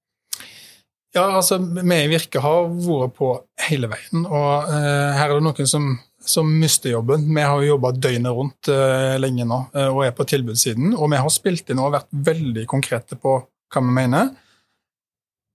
Ja, 1.13 1.27
altså, 1.37 1.59
vi 1.61 1.97
i 1.99 2.09
Virke 2.09 2.41
har 2.41 2.71
vært 2.73 3.17
på 3.19 3.35
hele 3.67 3.91
veien, 3.93 4.25
og 4.25 4.71
eh, 4.73 5.11
her 5.19 5.29
er 5.29 5.37
det 5.37 5.45
noen 5.45 5.69
som, 5.69 5.91
som 6.25 6.49
mister 6.49 6.95
jobben. 6.95 7.27
Vi 7.29 7.45
har 7.45 7.61
jo 7.61 7.75
jobba 7.75 7.91
døgnet 7.93 8.33
rundt 8.33 8.71
eh, 8.73 9.19
lenge 9.21 9.45
nå 9.49 9.59
eh, 9.77 9.91
og 9.91 10.07
er 10.07 10.15
på 10.17 10.25
tilbudssiden, 10.31 10.95
og 10.97 11.13
vi 11.13 11.21
har 11.21 11.35
spilt 11.35 11.69
inn 11.69 11.83
og 11.83 11.93
vært 11.99 12.09
veldig 12.31 12.65
konkrete 12.71 13.21
på 13.21 13.37
hva 13.45 13.85
vi 13.85 13.97
mener. 14.01 14.33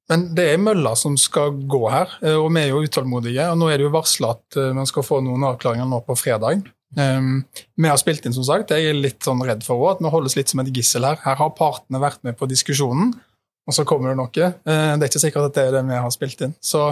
Men 0.08 0.30
det 0.38 0.46
er 0.54 0.62
mølla 0.62 0.94
som 0.96 1.18
skal 1.20 1.58
gå 1.68 1.82
her, 1.92 2.14
eh, 2.22 2.38
og 2.38 2.52
vi 2.54 2.64
er 2.64 2.72
jo 2.72 2.84
utålmodige. 2.86 3.50
og 3.52 3.58
Nå 3.60 3.72
er 3.72 3.80
det 3.80 3.88
jo 3.88 3.96
varsla 3.96 4.36
at 4.38 4.60
eh, 4.60 4.74
man 4.78 4.88
skal 4.88 5.06
få 5.10 5.20
noen 5.26 5.44
avklaringer 5.50 5.90
nå 5.90 6.04
på 6.06 6.16
fredag. 6.20 6.70
Um, 6.96 7.42
vi 7.76 7.90
har 7.92 7.98
spilt 8.00 8.24
inn, 8.26 8.36
som 8.36 8.46
sagt. 8.48 8.72
Jeg 8.72 8.94
er 8.94 8.96
litt 8.96 9.26
sånn 9.26 9.42
redd 9.44 9.66
for 9.66 9.82
også, 9.82 9.98
at 9.98 10.06
vi 10.06 10.14
holdes 10.14 10.38
litt 10.38 10.54
som 10.54 10.62
et 10.64 10.72
gissel 10.72 11.04
her. 11.04 11.20
Her 11.26 11.36
har 11.42 11.52
partene 11.58 12.00
vært 12.00 12.22
med 12.24 12.38
på 12.40 12.48
diskusjonen, 12.48 13.12
og 13.67 13.75
så 13.75 13.86
kommer 13.88 14.13
det 14.13 14.19
noe. 14.19 14.47
Eh, 14.47 14.93
det 14.95 15.05
er 15.05 15.12
ikke 15.12 15.24
sikkert 15.25 15.50
at 15.50 15.57
det 15.57 15.65
er 15.67 15.75
det 15.77 15.83
vi 15.89 16.00
har 16.00 16.13
spilt 16.13 16.45
inn. 16.45 16.55
Så 16.63 16.89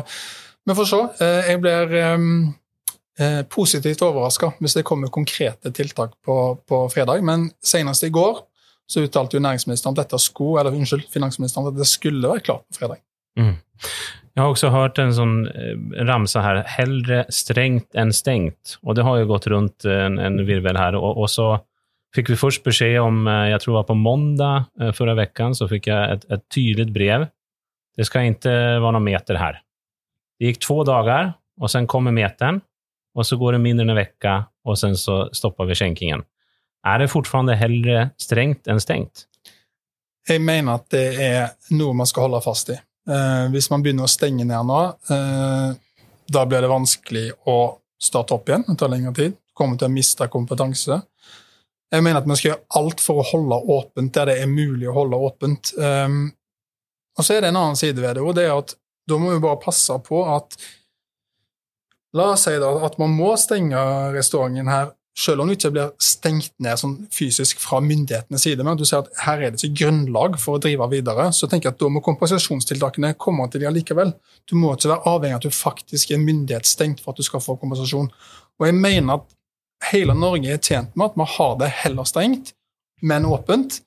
vi 0.66 0.76
får 0.76 0.90
se. 0.90 1.02
Eh, 1.24 1.52
jeg 1.52 1.62
blir 1.64 1.96
eh, 2.02 3.40
positivt 3.52 4.04
overraska 4.06 4.52
hvis 4.60 4.76
det 4.78 4.86
kommer 4.88 5.14
konkrete 5.14 5.72
tiltak 5.76 6.18
på, 6.26 6.38
på 6.68 6.82
fredag, 6.94 7.24
men 7.26 7.50
senest 7.64 8.04
i 8.08 8.12
går 8.14 8.44
så 8.92 9.02
uttalte 9.02 9.40
jo 9.40 9.42
næringsministeren 9.42 9.96
at 9.96 10.04
dette 10.04 10.20
skulle, 10.22 10.60
eller 10.62 10.76
unnskyld, 10.76 11.08
finansministeren 11.14 11.72
at 11.72 11.80
det 11.80 11.88
skulle 11.90 12.30
være 12.30 12.44
klart 12.46 12.68
på 12.68 12.84
fredag. 12.84 13.00
Mm. 13.40 13.56
Jeg 14.36 14.44
har 14.44 14.52
også 14.52 14.70
hørt 14.70 15.00
en 15.00 15.14
sånn 15.16 15.38
ramse 16.06 16.42
här, 16.44 16.60
hellre 16.68 17.24
strengt 17.34 17.88
enn 17.98 18.12
stengt'. 18.14 18.76
Og 18.84 18.98
det 18.98 19.06
har 19.08 19.18
jo 19.18 19.30
gått 19.32 19.48
rundt 19.50 19.88
en, 19.90 20.20
en 20.20 20.38
virvel 20.46 20.78
her. 20.78 20.98
Og, 21.00 21.24
og 21.24 21.32
så 21.32 21.48
fick 22.16 22.32
vi 22.32 22.40
først 22.40 22.64
beskjed 22.64 22.98
om, 23.04 23.26
Jeg 23.28 23.60
tror 23.62 23.74
det 23.74 23.80
var 23.82 23.90
på 23.90 24.00
måndag 24.00 24.94
forrige 24.96 25.28
uke, 25.28 25.50
så 25.60 25.68
fikk 25.68 25.90
jeg 25.92 26.16
et, 26.16 26.26
et 26.32 26.44
tydligt 26.50 26.94
brev. 26.96 27.28
Det 27.96 28.08
skal 28.08 28.32
ikke 28.32 28.54
være 28.82 28.96
noen 28.96 29.06
meter 29.06 29.40
her. 29.40 29.60
Det 30.40 30.52
gikk 30.52 30.64
två 30.66 30.84
dagar 30.88 31.36
og 31.62 31.72
sen 31.72 31.88
kommer 31.88 32.16
meteren. 32.16 32.62
Og 33.16 33.24
så 33.24 33.38
går 33.40 33.56
det 33.56 33.64
mindre 33.64 33.86
enn 33.86 33.94
en 33.94 34.00
vecka 34.00 34.42
og 34.68 34.78
sen 34.80 34.98
så 35.00 35.26
stopper 35.36 35.70
vi 35.70 35.78
skjenkingen. 35.80 36.26
Er 36.86 37.00
det 37.02 37.12
fortfarande 37.14 37.56
heller 37.58 38.12
strengt 38.22 38.68
enn 38.70 38.82
stengt? 38.84 39.26
Jeg 40.28 40.42
mener 40.42 40.82
at 40.82 40.90
det 40.94 41.06
er 41.22 41.56
noe 41.78 41.96
man 41.98 42.10
skal 42.10 42.28
holde 42.28 42.42
fast 42.44 42.74
i. 42.74 42.76
Eh, 42.76 43.46
hvis 43.54 43.70
man 43.72 43.86
begynner 43.86 44.08
å 44.08 44.12
stenge 44.12 44.46
ned 44.46 44.68
nå, 44.68 44.82
eh, 45.14 46.04
da 46.26 46.46
blir 46.50 46.66
det 46.66 46.72
vanskelig 46.72 47.26
å 47.48 47.58
starte 48.02 48.36
opp 48.36 48.50
igjen. 48.50 48.66
Det 48.68 48.78
tar 48.82 48.92
lengre 48.92 49.14
tid. 49.16 49.38
Kommer 49.56 49.80
til 49.80 49.88
å 49.88 49.94
miste 49.94 50.28
kompetanse. 50.34 51.00
Jeg 51.94 52.04
mener 52.04 52.22
at 52.22 52.28
vi 52.28 52.38
skal 52.40 52.52
gjøre 52.52 52.80
alt 52.80 53.04
for 53.04 53.22
å 53.22 53.28
holde 53.30 53.60
åpent 53.76 54.16
der 54.16 54.32
det 54.32 54.40
er 54.42 54.50
mulig 54.52 54.90
å 54.90 54.96
holde 54.96 55.20
åpent. 55.28 55.72
Um, 55.78 56.26
og 57.16 57.24
så 57.24 57.36
er 57.36 57.46
det 57.46 57.54
en 57.54 57.62
annen 57.62 57.80
side 57.80 58.02
ved 58.02 58.18
det, 58.18 58.26
og 58.26 58.36
det 58.36 58.48
er 58.48 58.58
at 58.58 58.76
da 59.06 59.20
må 59.22 59.32
vi 59.32 59.44
bare 59.44 59.62
passe 59.62 59.96
på 60.06 60.24
at 60.34 60.58
La 62.16 62.30
oss 62.32 62.46
si 62.48 62.54
da 62.62 62.70
at 62.88 62.94
man 62.96 63.12
må 63.12 63.34
stenge 63.36 63.80
restauranten 64.16 64.70
her 64.72 64.94
selv 65.16 65.42
om 65.42 65.48
det 65.48 65.56
ikke 65.56 65.72
blir 65.72 65.92
stengt 66.04 66.52
ned 66.64 66.80
sånn 66.80 66.96
fysisk 67.14 67.62
fra 67.64 67.80
myndighetenes 67.84 68.44
side, 68.44 68.64
men 68.64 68.74
at 68.74 68.82
du 68.82 68.88
ser 68.88 69.06
at 69.06 69.22
her 69.24 69.46
er 69.46 69.54
det 69.54 69.62
ikke 69.62 69.86
grunnlag 69.86 70.36
for 70.42 70.58
å 70.58 70.64
drive 70.64 70.90
videre, 70.92 71.30
så 71.32 71.48
tenker 71.48 71.70
jeg 71.70 71.78
at 71.78 71.84
da 71.86 71.92
må 71.92 72.02
kompensasjonstiltakene 72.04 73.14
komme 73.20 73.48
til 73.52 73.64
de 73.64 73.72
likevel. 73.78 74.12
Du 74.44 74.58
må 74.60 74.74
ikke 74.76 74.92
være 74.92 75.14
avhengig 75.14 75.38
av 75.38 75.40
at 75.40 75.48
du 75.48 75.56
faktisk 75.56 76.12
er 76.12 76.24
myndighetsstengt 76.24 77.04
for 77.04 77.14
at 77.16 77.22
du 77.22 77.28
skal 77.28 77.44
få 77.44 77.56
kompensasjon. 77.62 78.12
Og 78.60 78.68
jeg 78.68 78.76
mener 78.76 79.22
at 79.22 79.32
hele 79.92 80.16
Norge 80.18 80.54
er 80.56 80.62
tjent 80.62 80.96
med 80.96 81.12
at 81.12 81.20
vi 81.20 81.28
har 81.36 81.58
det 81.60 81.72
heller 81.84 82.08
stengt, 82.10 82.54
men 83.02 83.28
åpent. 83.30 83.82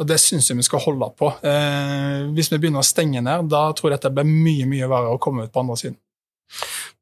Og 0.00 0.06
det 0.08 0.16
syns 0.22 0.48
jeg 0.48 0.56
vi 0.56 0.64
skal 0.64 0.80
holde 0.80 1.10
på. 1.18 1.28
Eh, 1.44 2.30
hvis 2.32 2.48
vi 2.48 2.58
begynner 2.60 2.80
å 2.80 2.86
stenge 2.86 3.20
ned, 3.20 3.50
da 3.52 3.66
tror 3.76 3.90
jeg 3.90 3.98
dette 3.98 4.12
blir 4.16 4.28
mye 4.28 4.68
mye 4.68 4.88
verre 4.88 5.12
å 5.12 5.20
komme 5.20 5.44
ut 5.44 5.52
på 5.52 5.60
andre 5.60 5.76
siden. 5.76 5.98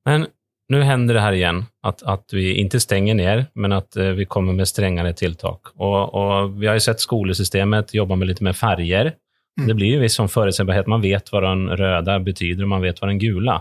Men 0.09 0.27
nå 0.69 0.81
hender 0.85 1.17
det 1.17 1.23
her 1.23 1.37
igjen 1.37 1.63
at, 1.87 2.03
at, 2.03 2.27
vi 2.35 2.51
ikke 2.61 2.81
stenger 2.83 3.17
ned, 3.17 3.47
men 3.55 3.73
att 3.73 3.97
eh, 3.97 4.11
vi 4.19 4.27
kommer 4.27 4.53
med 4.53 4.69
strengere 4.69 5.15
tiltak. 5.17 5.73
Og, 5.77 6.15
og 6.15 6.59
vi 6.59 6.67
har 6.69 6.77
jo 6.77 6.85
sett 6.89 7.01
skolesystemet 7.01 7.95
jobbe 7.95 8.19
med 8.19 8.33
litt 8.33 8.43
mer 8.45 8.59
farger. 8.59 9.15
Mm. 9.61 9.69
Det 9.69 9.79
blir 9.79 9.95
ju 9.95 10.03
viss 10.03 10.19
forutsigbarhet. 10.19 10.91
Man 10.91 11.03
vet 11.03 11.31
hva 11.33 11.45
den 11.47 11.69
røde 11.79 12.19
betyder 12.27 12.67
og 12.67 12.75
man 12.75 12.85
vet 12.85 13.01
hva 13.01 13.09
den 13.13 13.23
gula. 13.23 13.61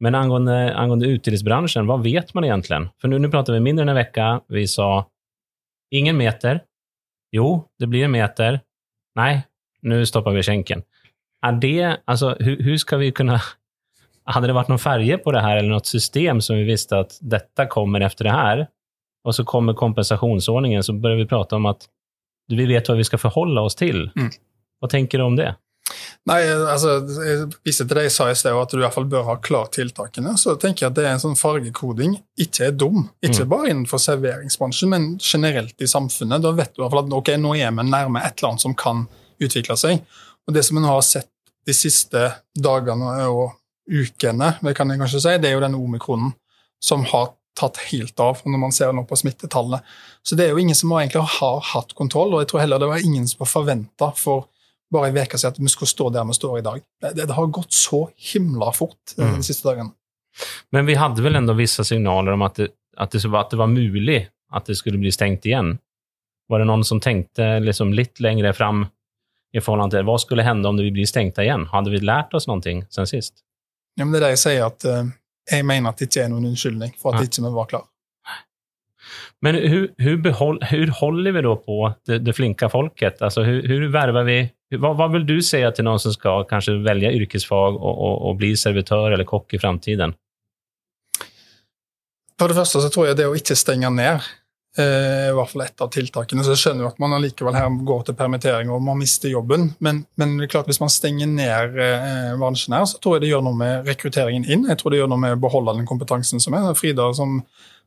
Men 0.00 0.14
angående, 0.14 0.76
angående 0.76 1.06
utdelningsbranschen, 1.06 1.86
vad 1.86 2.02
vet 2.02 2.34
man 2.34 2.44
egentligen? 2.44 2.88
För 3.00 3.08
nu, 3.08 3.18
nu 3.18 3.30
pratar 3.30 3.52
vi 3.52 3.60
mindre 3.60 3.82
än 3.82 3.88
en 3.88 3.94
vecka. 3.94 4.40
Vi 4.48 4.66
sa 4.66 5.06
ingen 5.90 6.16
meter. 6.16 6.62
Jo, 7.32 7.68
det 7.78 7.86
blir 7.86 8.04
en 8.04 8.10
meter. 8.10 8.60
Nej, 9.14 9.46
nu 9.80 10.06
stoppar 10.06 10.32
vi 10.32 10.42
skänken. 10.42 10.82
Är 11.46 11.52
det, 11.52 11.96
alltså, 12.04 12.36
hur, 12.40 12.62
hur 12.62 12.76
ska 12.76 12.96
vi 12.96 13.12
kunna 13.12 13.40
hade 14.24 14.46
det 14.46 14.52
varit 14.52 14.68
någon 14.68 14.78
färger 14.78 15.16
på 15.16 15.32
det 15.32 15.40
här 15.40 15.56
eller 15.56 15.68
något 15.68 15.86
system 15.86 16.40
som 16.40 16.56
vi 16.56 16.64
visste 16.64 16.98
att 16.98 17.18
detta 17.20 17.66
kommer 17.66 18.00
efter 18.00 18.24
det 18.24 18.30
här 18.30 18.66
och 19.24 19.34
så 19.34 19.44
kommer 19.44 19.74
kompensationsordningen 19.74 20.82
så 20.82 20.92
börjar 20.92 21.16
vi 21.16 21.26
prata 21.26 21.56
om 21.56 21.66
att 21.66 21.88
vi 22.48 22.66
vet 22.66 22.88
vad 22.88 22.96
vi 22.96 23.04
ska 23.04 23.18
förhålla 23.18 23.60
oss 23.60 23.74
till. 23.74 24.10
Mm. 24.16 24.30
Vad 24.78 24.90
tänker 24.90 25.18
du 25.18 25.24
om 25.24 25.36
det? 25.36 25.56
Nei, 26.28 26.38
altså, 26.50 26.98
jeg 27.24 27.46
viste 27.64 27.86
til 27.88 27.96
det 27.96 28.04
jeg 28.08 28.12
sa 28.12 28.26
i 28.30 28.34
sted, 28.36 28.52
at 28.52 28.70
du 28.70 28.76
i 28.78 28.82
hvert 28.82 28.94
fall 28.94 29.06
bør 29.08 29.24
ha 29.24 29.36
klart 29.40 29.72
tiltakene. 29.78 30.34
Så 30.38 30.56
tenker 30.60 30.84
jeg 30.86 30.90
at 30.92 30.96
det 30.98 31.06
er 31.06 31.14
en 31.16 31.22
sånn 31.22 31.38
fargekoding 31.38 32.18
ikke 32.38 32.66
er 32.68 32.74
dum. 32.76 33.08
Ikke 33.24 33.44
Mm. 33.46 33.48
bare 33.48 33.70
innenfor 33.72 33.98
serveringsbransjen, 34.02 34.88
men 34.92 35.06
generelt 35.18 35.80
i 35.80 35.86
samfunnet. 35.88 36.42
Da 36.42 36.52
vet 36.52 36.74
du 36.74 36.82
i 36.82 36.84
hvert 36.84 36.90
fall 36.96 37.04
at 37.06 37.12
ok, 37.20 37.28
nå 37.40 37.54
er 37.56 37.70
vi 37.72 37.88
nærme 37.90 38.24
et 38.24 38.36
eller 38.38 38.50
annet 38.50 38.60
som 38.66 38.74
kan 38.74 39.06
utvikle 39.40 39.76
seg. 39.76 40.02
Og 40.48 40.54
det 40.54 40.64
som 40.64 40.76
nå 40.80 40.86
har 40.88 41.02
sett 41.02 41.28
de 41.66 41.72
siste 41.76 42.26
dagene 42.56 43.26
og 43.28 43.52
ukene, 43.88 44.58
det 44.62 44.76
kan 44.76 44.88
jeg 44.90 44.98
kanskje 45.00 45.20
si, 45.20 45.38
det 45.38 45.48
er 45.50 45.56
jo 45.56 45.64
den 45.64 45.74
omikronen 45.78 46.34
som 46.80 47.04
har 47.04 47.32
tatt 47.58 47.76
helt 47.90 48.20
av 48.20 48.42
når 48.46 48.58
man 48.62 48.70
ser 48.72 48.92
nå 48.94 49.02
på 49.08 49.16
smittetallene. 49.18 49.80
Så 50.22 50.36
det 50.36 50.46
er 50.46 50.52
jo 50.52 50.60
ingen 50.62 50.76
som 50.78 50.92
egentlig 50.94 51.24
har 51.40 51.60
hatt 51.72 51.94
kontroll, 51.98 52.34
og 52.34 52.40
jeg 52.44 52.48
tror 52.52 52.60
heller 52.60 52.78
det 52.78 52.88
var 52.88 53.02
ingen 53.02 53.26
som 53.26 53.40
var 53.40 53.50
forventa 53.50 54.12
for 54.14 54.46
bare 54.92 55.10
en 55.10 55.18
uke 55.18 55.38
siden 55.38 55.52
at 55.52 55.60
vi 55.60 55.72
skulle 55.72 55.90
stå 55.90 56.08
der 56.14 56.26
vi 56.28 56.36
står 56.36 56.58
i 56.58 56.64
dag. 56.66 56.82
Det, 57.02 57.14
det, 57.20 57.34
har 57.34 57.46
gått 57.52 57.72
så 57.72 58.08
himla 58.32 58.72
fort 58.72 59.14
eh, 59.18 59.24
Mm. 59.24 59.36
de 59.36 59.42
siste 59.46 59.68
dagene. 59.68 59.92
Men 60.70 60.86
vi 60.86 60.94
hadde 60.94 61.22
vel 61.22 61.36
enda 61.36 61.52
vissa 61.52 61.84
signaler 61.84 62.32
om 62.32 62.42
at 62.42 62.54
det, 62.60 62.68
at 62.96 63.10
det, 63.10 63.24
var, 63.24 63.40
att 63.40 63.50
det 63.50 63.56
var 63.56 63.66
mulig 63.66 64.28
at 64.52 64.66
det 64.66 64.76
skulle 64.76 64.98
bli 64.98 65.12
stengt 65.12 65.46
igjen? 65.46 65.78
Var 66.48 66.58
det 66.58 66.66
noen 66.66 66.84
som 66.84 67.00
tenkte 67.00 67.58
liksom 67.60 67.92
litt 67.92 68.20
lenger 68.20 68.52
fram 68.52 68.86
i 69.52 69.60
forhold 69.60 69.92
til 69.92 70.04
hva 70.04 70.16
skulle 70.20 70.44
hende 70.44 70.68
om 70.68 70.76
det 70.76 70.88
blir 70.92 71.06
stengt 71.06 71.38
igjen? 71.38 71.66
Hadde 71.72 71.92
vi 71.92 72.00
lært 72.00 72.34
oss 72.34 72.48
noe 72.48 72.62
sen 72.62 73.06
sist? 73.06 73.42
Ja, 73.98 74.04
men 74.04 74.12
det 74.12 74.20
er 74.20 74.26
det 74.26 74.34
jeg 74.36 74.42
sier, 74.44 74.66
at 74.66 74.84
uh, 74.88 75.10
jeg 75.50 75.66
mener 75.66 75.90
at 75.90 76.00
det 76.00 76.08
ikke 76.08 76.24
er 76.24 76.32
noen 76.32 76.48
unnskyldning 76.52 76.94
for 77.00 77.12
at 77.12 77.24
ja. 77.24 77.28
ikke 77.28 77.44
vi 77.44 77.54
var 77.54 77.70
klar. 77.70 77.86
Men 79.40 79.54
hur, 79.54 79.94
hur, 79.98 80.16
behåll, 80.16 80.62
hur 80.62 80.88
håller 80.88 81.32
vi 81.32 81.42
då 81.42 81.56
på 81.56 81.92
det, 82.06 82.18
det 82.18 82.32
flinka 82.32 82.68
folket? 82.68 83.22
Alltså 83.22 83.42
hur, 83.42 83.62
hur 83.62 83.88
värvar 83.88 84.22
vi? 84.22 84.50
Vad, 84.76 84.96
vad 84.96 85.12
vill 85.12 85.26
du 85.26 85.42
säga 85.42 85.72
till 85.72 85.84
någon 85.84 86.00
som 86.00 86.12
ska 86.12 86.44
kanske 86.44 86.72
välja 86.72 87.12
yrkesfag 87.12 87.76
och, 87.76 87.98
och, 87.98 88.28
och 88.28 88.36
bli 88.36 88.56
servitör 88.56 89.10
eller 89.10 89.24
kock 89.24 89.54
i 89.54 89.58
framtiden? 89.58 90.14
For 92.38 92.48
det 92.48 92.54
første 92.54 92.80
så 92.80 92.88
tror 92.88 93.08
jeg 93.08 93.18
det 93.18 93.26
å 93.26 93.34
ikke 93.34 93.56
stenge 93.58 93.90
ned 93.90 94.26
i 94.82 95.32
hvert 95.34 95.50
fall 95.50 95.64
et 95.64 95.82
av 95.84 95.90
tiltakene. 95.92 96.44
Så 96.44 96.54
jeg 96.54 96.62
skjønner 96.62 96.84
jo 96.84 96.90
at 96.92 97.00
man 97.02 97.16
allikevel 97.16 97.56
her 97.56 97.78
går 97.88 98.04
til 98.06 98.16
permittering 98.18 98.70
og 98.74 98.84
man 98.84 99.00
mister 99.00 99.32
jobben. 99.32 99.72
Men, 99.84 100.04
men 100.20 100.36
det 100.38 100.46
er 100.46 100.52
klart 100.52 100.70
hvis 100.70 100.80
man 100.82 100.92
stenger 100.92 101.30
ned 101.30 101.78
eh, 101.82 102.36
bransjen 102.38 102.76
her, 102.76 102.86
så 102.88 103.00
tror 103.02 103.16
jeg 103.16 103.26
det 103.26 103.32
gjør 103.32 103.44
noe 103.48 103.58
med 103.58 103.90
rekrutteringen 103.90 104.46
inn. 104.46 104.68
Jeg 104.70 104.80
tror 104.80 104.94
det 104.94 105.02
gjør 105.02 105.10
noe 105.12 105.24
med 105.24 105.36
å 105.36 105.42
beholde 105.42 105.76
den 105.80 105.88
kompetansen 105.88 106.42
som 106.42 106.56
er. 106.58 106.70
Frida 106.78 107.08
som, 107.18 107.40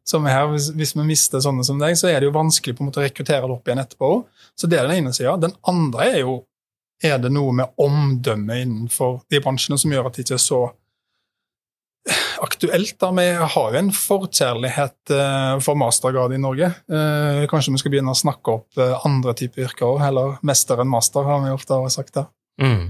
som 0.08 0.28
er 0.28 0.38
her, 0.40 0.52
hvis, 0.52 0.72
hvis 0.78 0.96
vi 0.98 1.08
mister 1.08 1.44
sånne 1.44 1.66
som 1.68 1.80
deg, 1.82 1.96
så 2.00 2.12
er 2.12 2.20
det 2.20 2.30
jo 2.30 2.36
vanskelig 2.36 2.78
på 2.78 2.86
en 2.86 2.92
måte 2.92 3.02
å 3.02 3.06
rekruttere 3.06 3.46
det 3.46 3.56
opp 3.56 3.72
igjen 3.72 3.84
etterpå. 3.86 4.14
Så 4.60 4.70
det 4.72 4.82
er 4.82 4.90
den 4.90 5.04
ene 5.04 5.16
sida. 5.16 5.38
Den 5.42 5.56
andre 5.72 6.12
er 6.12 6.24
jo 6.26 6.42
er 7.02 7.18
det 7.18 7.32
noe 7.34 7.54
med 7.58 7.82
omdømmet 7.82 8.62
innenfor 8.62 9.24
de 9.32 9.40
bransjene 9.42 9.80
som 9.82 9.94
gjør 9.94 10.10
at 10.10 10.18
det 10.18 10.26
ikke 10.26 10.38
er 10.38 10.44
så 10.44 10.62
aktuelt. 12.42 12.96
da, 13.00 13.12
Vi 13.12 13.28
har 13.56 13.74
jo 13.74 13.80
en 13.80 13.92
forkjærlighet 13.96 15.14
eh, 15.16 15.60
for 15.64 15.80
mastergrad 15.80 16.34
i 16.36 16.40
Norge. 16.42 16.72
Eh, 16.92 17.44
Kanskje 17.52 17.74
vi 17.76 17.82
skal 17.82 17.94
begynne 17.94 18.14
å 18.14 18.18
snakke 18.18 18.58
opp 18.58 18.82
eh, 18.82 19.06
andre 19.08 19.36
typer 19.38 19.68
yrker 19.68 19.88
òg, 19.88 20.02
heller 20.04 20.38
mester 20.48 20.82
enn 20.82 20.92
master, 20.92 21.28
har 21.28 21.44
vi 21.46 21.54
ofte 21.54 21.80
sagt 21.94 22.18
det. 22.18 22.26
Mm. 22.62 22.90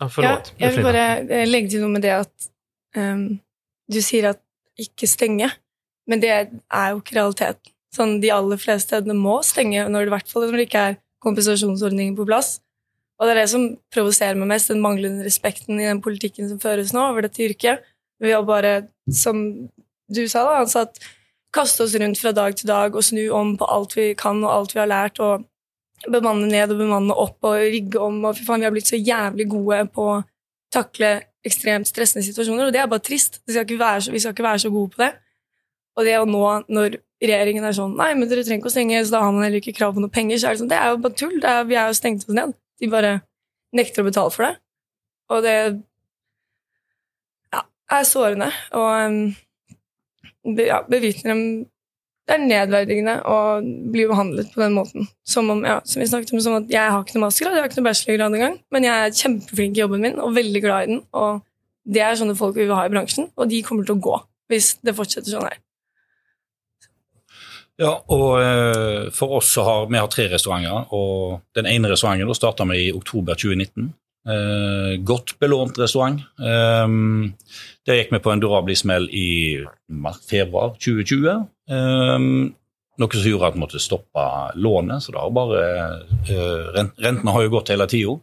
Ja, 0.00 0.08
forlåt. 0.08 0.52
Ja, 0.58 0.66
jeg 0.66 0.76
vil 0.76 0.88
bare 0.88 1.44
legge 1.46 1.72
til 1.72 1.84
noe 1.84 1.94
med 1.94 2.04
det 2.04 2.16
at 2.16 2.48
um, 2.98 3.28
du 3.90 4.00
sier 4.02 4.32
at 4.32 4.42
ikke 4.80 5.06
stenge, 5.08 5.48
men 6.10 6.20
det 6.20 6.32
er 6.34 6.90
jo 6.90 7.00
ikke 7.00 7.18
realiteten. 7.20 7.70
Sånn, 7.94 8.18
de 8.18 8.32
aller 8.34 8.58
fleste 8.58 8.90
stedene 8.90 9.14
må 9.14 9.38
stenge, 9.46 9.86
når 9.86 10.02
det, 10.02 10.10
i 10.10 10.14
hvert 10.16 10.30
fall 10.32 10.48
når 10.48 10.58
det 10.58 10.66
ikke 10.66 10.86
er 10.90 10.96
kompensasjonsordninger 11.22 12.16
på 12.18 12.26
plass. 12.26 12.56
Og 13.18 13.26
det 13.26 13.34
er 13.34 13.40
det 13.42 13.50
som 13.52 13.66
provoserer 13.94 14.38
meg 14.38 14.50
mest, 14.50 14.72
den 14.72 14.82
manglende 14.82 15.26
respekten 15.26 15.78
i 15.78 15.86
den 15.86 16.02
politikken 16.02 16.48
som 16.50 16.60
føres 16.62 16.92
nå 16.94 17.02
over 17.12 17.26
dette 17.26 17.44
yrket. 17.46 17.84
Vi 18.22 18.32
har 18.34 18.42
bare, 18.46 18.88
som 19.12 19.44
du 20.10 20.22
sa, 20.28 20.44
da, 20.46 20.60
ansatt, 20.62 20.98
kaste 21.54 21.86
oss 21.86 21.94
rundt 22.00 22.18
fra 22.18 22.32
dag 22.34 22.56
til 22.58 22.68
dag 22.68 22.94
og 22.94 23.04
snu 23.06 23.22
om 23.36 23.54
på 23.58 23.68
alt 23.70 23.94
vi 23.94 24.08
kan 24.18 24.42
og 24.42 24.50
alt 24.50 24.74
vi 24.74 24.82
har 24.82 24.90
lært, 24.90 25.20
og 25.22 25.44
bemanne 26.10 26.48
ned 26.50 26.72
og 26.74 26.80
bemanne 26.80 27.14
opp 27.14 27.46
og 27.46 27.60
rigge 27.62 28.00
om. 28.02 28.18
Og 28.26 28.36
fy 28.38 28.46
faen, 28.46 28.64
vi 28.64 28.68
har 28.68 28.74
blitt 28.74 28.90
så 28.90 28.98
jævlig 28.98 29.46
gode 29.52 29.84
på 29.94 30.08
å 30.16 30.22
takle 30.74 31.16
ekstremt 31.46 31.86
stressende 31.86 32.24
situasjoner, 32.26 32.66
og 32.66 32.74
det 32.74 32.82
er 32.82 32.90
bare 32.90 33.04
trist. 33.04 33.38
Vi 33.46 33.54
skal 33.54 33.68
ikke 33.68 33.80
være 33.80 34.02
så, 34.02 34.18
skal 34.18 34.34
ikke 34.34 34.48
være 34.48 34.64
så 34.64 34.72
gode 34.74 34.94
på 34.94 35.04
det. 35.04 35.12
Og 35.94 36.08
det 36.08 36.16
å 36.18 36.26
nå, 36.26 36.44
når 36.74 36.98
regjeringen 37.22 37.64
er 37.68 37.74
sånn 37.76 37.94
Nei, 37.94 38.10
men 38.18 38.26
dere 38.28 38.42
trenger 38.42 38.64
ikke 38.64 38.72
å 38.72 38.74
stenge, 38.74 39.02
så 39.06 39.14
da 39.14 39.22
har 39.22 39.34
man 39.34 39.46
heller 39.46 39.62
ikke 39.62 39.76
krav 39.76 39.94
på 39.94 40.02
noe 40.02 40.12
penger. 40.12 40.40
Så 40.40 40.48
er 40.48 40.56
det 40.56 40.62
sånn, 40.64 40.72
det 40.72 40.80
er 40.80 40.90
jo 40.90 41.00
bare 41.04 41.18
tull. 41.20 41.36
Er, 41.38 41.66
vi 41.68 41.78
er 41.78 41.92
jo 41.92 41.98
stengt 42.00 42.26
oss 42.26 42.34
ned. 42.34 42.56
De 42.80 42.90
bare 42.90 43.18
nekter 43.74 44.02
å 44.02 44.08
betale 44.08 44.32
for 44.34 44.46
det. 44.46 44.54
Og 45.32 45.44
det 45.44 45.54
ja, 47.54 47.62
er 47.98 48.08
sårende. 48.08 48.50
Og 48.76 48.88
um, 49.06 50.56
ja, 50.58 50.82
bevitner 50.88 51.34
dem 51.34 51.46
Det 52.24 52.38
er 52.38 52.40
nedverdigende 52.40 53.18
å 53.28 53.38
bli 53.92 54.06
behandlet 54.08 54.48
på 54.54 54.62
den 54.62 54.72
måten. 54.72 55.08
Som 55.28 55.50
om, 55.52 55.58
ja, 55.68 55.82
som 55.84 56.00
vi 56.00 56.06
snakket 56.08 56.32
om, 56.32 56.40
som 56.40 56.54
at 56.56 56.70
jeg 56.72 56.80
har 56.80 57.02
ikke 57.04 57.18
noe 57.18 57.26
mastergrad, 57.26 57.58
jeg 57.58 57.60
har 57.60 57.68
ikke 57.68 57.82
noe 57.82 57.88
bachelorgrad 57.90 58.36
engang, 58.38 58.54
men 58.72 58.86
jeg 58.86 59.02
er 59.02 59.18
kjempeflink 59.18 59.76
i 59.76 59.82
jobben 59.82 60.06
min 60.06 60.16
og 60.16 60.32
veldig 60.32 60.62
glad 60.64 60.86
i 60.86 60.88
den. 60.94 61.02
Og 61.12 61.42
det 61.84 62.00
er 62.00 62.16
sånne 62.16 62.38
folk 62.38 62.56
vi 62.56 62.64
vil 62.64 62.72
ha 62.78 62.86
i 62.88 62.94
bransjen, 62.94 63.28
og 63.36 63.52
de 63.52 63.60
kommer 63.66 63.84
til 63.84 63.98
å 63.98 64.04
gå 64.08 64.16
hvis 64.48 64.70
det 64.80 64.96
fortsetter 64.96 65.34
sånn 65.34 65.44
her. 65.50 65.60
Ja, 67.80 67.96
og 68.14 68.38
eh, 68.38 69.10
for 69.14 69.40
oss 69.40 69.50
så 69.56 69.64
har 69.66 69.86
vi 69.90 69.98
har 69.98 70.10
tre 70.10 70.28
restauranter, 70.30 70.92
og 70.94 71.40
den 71.58 71.66
ene 71.66 71.90
restauranten 71.90 72.30
da 72.30 72.36
starta 72.38 72.66
vi 72.70 72.84
i 72.86 72.92
oktober 72.94 73.34
2019. 73.34 73.88
Eh, 74.24 74.92
godt 75.04 75.34
belånt 75.42 75.78
restaurant. 75.78 76.22
Eh, 76.38 76.86
der 77.84 77.98
gikk 77.98 78.14
vi 78.14 78.22
på 78.22 78.32
en 78.32 78.44
durabelig 78.44 78.78
smell 78.80 79.08
i 79.10 79.26
februar 80.30 80.78
2020. 80.78 81.42
Eh, 81.74 82.28
noe 83.02 83.18
som 83.18 83.26
gjorde 83.26 83.50
at 83.50 83.58
vi 83.58 83.64
måtte 83.64 83.82
stoppe 83.82 84.28
lånet, 84.54 85.02
så 85.02 85.12
det 85.12 85.24
har 85.24 85.34
bare 85.34 85.64
Rentene 86.78 87.34
har 87.34 87.42
jo 87.42 87.54
gått 87.56 87.74
hele 87.74 87.90
tida. 87.90 88.16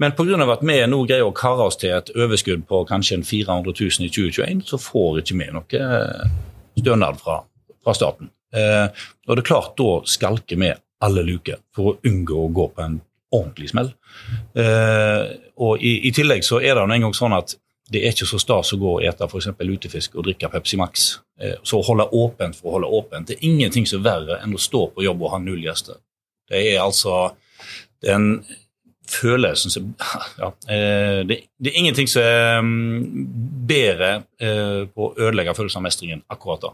Men 0.00 0.16
pga. 0.16 0.52
at 0.52 0.64
vi 0.64 0.80
nå 0.88 1.04
greier 1.06 1.28
å 1.28 1.36
karre 1.36 1.68
oss 1.68 1.76
til 1.76 1.92
et 1.92 2.10
overskudd 2.16 2.64
på 2.66 2.86
kanskje 2.88 3.20
en 3.20 3.24
400 3.24 3.74
000 3.78 4.08
i 4.08 4.10
2021, 4.10 4.64
så 4.66 4.80
får 4.80 5.20
ikke 5.20 5.36
vi 5.38 5.50
noe 5.52 5.82
stønad 6.80 7.20
fra, 7.20 7.42
fra 7.84 7.94
staten. 7.94 8.32
Eh, 8.56 8.86
og 9.26 9.36
det 9.36 9.42
er 9.42 9.48
klart, 9.48 9.74
da 9.78 10.02
skalker 10.08 10.60
vi 10.60 10.72
alle 11.02 11.24
luker 11.26 11.60
for 11.74 11.92
å 11.92 11.96
unngå 12.08 12.38
å 12.44 12.52
gå 12.54 12.68
på 12.76 12.84
en 12.84 13.00
ordentlig 13.32 13.72
smell. 13.72 13.90
Eh, 14.58 15.24
og 15.64 15.82
i, 15.82 15.96
i, 16.08 16.12
tillegg 16.14 16.44
så 16.46 16.60
er 16.60 16.76
det 16.76 16.84
en 16.84 17.06
gang 17.08 17.16
sånn 17.16 17.36
at 17.36 17.56
det 17.92 18.00
er 18.00 18.14
ikke 18.14 18.28
så 18.28 18.38
stas 18.40 18.72
å 18.72 18.78
gå 18.80 18.94
og 18.96 19.04
ete 19.04 19.26
f.eks. 19.26 19.50
lutefisk 19.66 20.16
og 20.16 20.26
drikke 20.28 20.50
Pepsi 20.52 20.78
Max. 20.80 21.08
Eh, 21.40 21.58
så 21.66 21.80
å 21.80 21.86
holde 21.86 22.08
åpent 22.16 22.56
for 22.58 22.70
å 22.70 22.76
holde 22.78 22.92
åpent 23.00 23.32
det 23.32 23.38
er 23.38 23.48
ingenting 23.48 23.88
som 23.88 24.00
er 24.00 24.08
verre 24.08 24.40
enn 24.44 24.54
å 24.56 24.60
stå 24.60 24.86
på 24.94 25.04
jobb 25.04 25.24
og 25.24 25.34
ha 25.34 25.40
null 25.42 25.62
gjester. 25.64 26.00
Det 26.48 26.60
er 26.72 26.82
altså 26.82 27.32
den 28.04 28.44
følelsen 29.08 29.72
som 29.72 29.90
ja, 30.42 30.52
eh, 30.68 31.20
det, 31.26 31.42
det, 31.58 31.72
er 31.72 31.80
ingenting 31.82 32.08
som 32.10 32.22
er 32.22 32.62
mm, 32.64 33.26
bedre 33.68 34.12
eh, 34.40 34.80
på 34.88 35.08
å 35.08 35.12
ødelegge 35.16 35.56
følelsen 35.58 35.82
av 35.82 35.88
mestring 35.88 36.24
akkurat 36.32 36.64
da. 36.68 36.72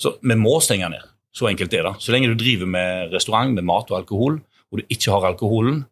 Så 0.00 0.14
vi 0.24 0.36
må 0.38 0.56
stenge 0.64 0.88
ned. 0.88 1.08
Så 1.36 1.46
enkelt 1.50 1.74
er 1.76 1.84
det. 1.86 1.94
Så 2.02 2.12
lenge 2.14 2.30
du 2.32 2.38
driver 2.38 2.66
med 2.66 3.12
restaurant, 3.14 3.52
med 3.54 3.66
mat 3.68 3.90
og 3.92 4.00
alkohol, 4.00 4.40
og 4.70 4.80
du 4.80 4.86
ikke 4.88 5.12
har 5.12 5.28
alkoholen, 5.28 5.82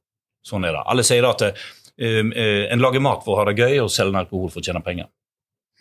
sånn 0.47 0.65
er 0.67 0.75
det. 0.75 0.85
Alle 0.91 1.05
sier 1.07 1.23
da 1.23 1.35
at 1.35 1.45
uh, 1.49 2.31
en 2.73 2.83
lager 2.83 3.05
mat 3.05 3.23
for 3.27 3.37
å 3.37 3.43
ha 3.43 3.49
det 3.51 3.59
gøy, 3.59 3.77
og 3.85 3.93
selger 3.93 4.15
en 4.15 4.23
alkohol 4.23 4.51
for 4.55 4.63
å 4.63 4.67
tjene 4.67 4.83
penger. 4.85 5.11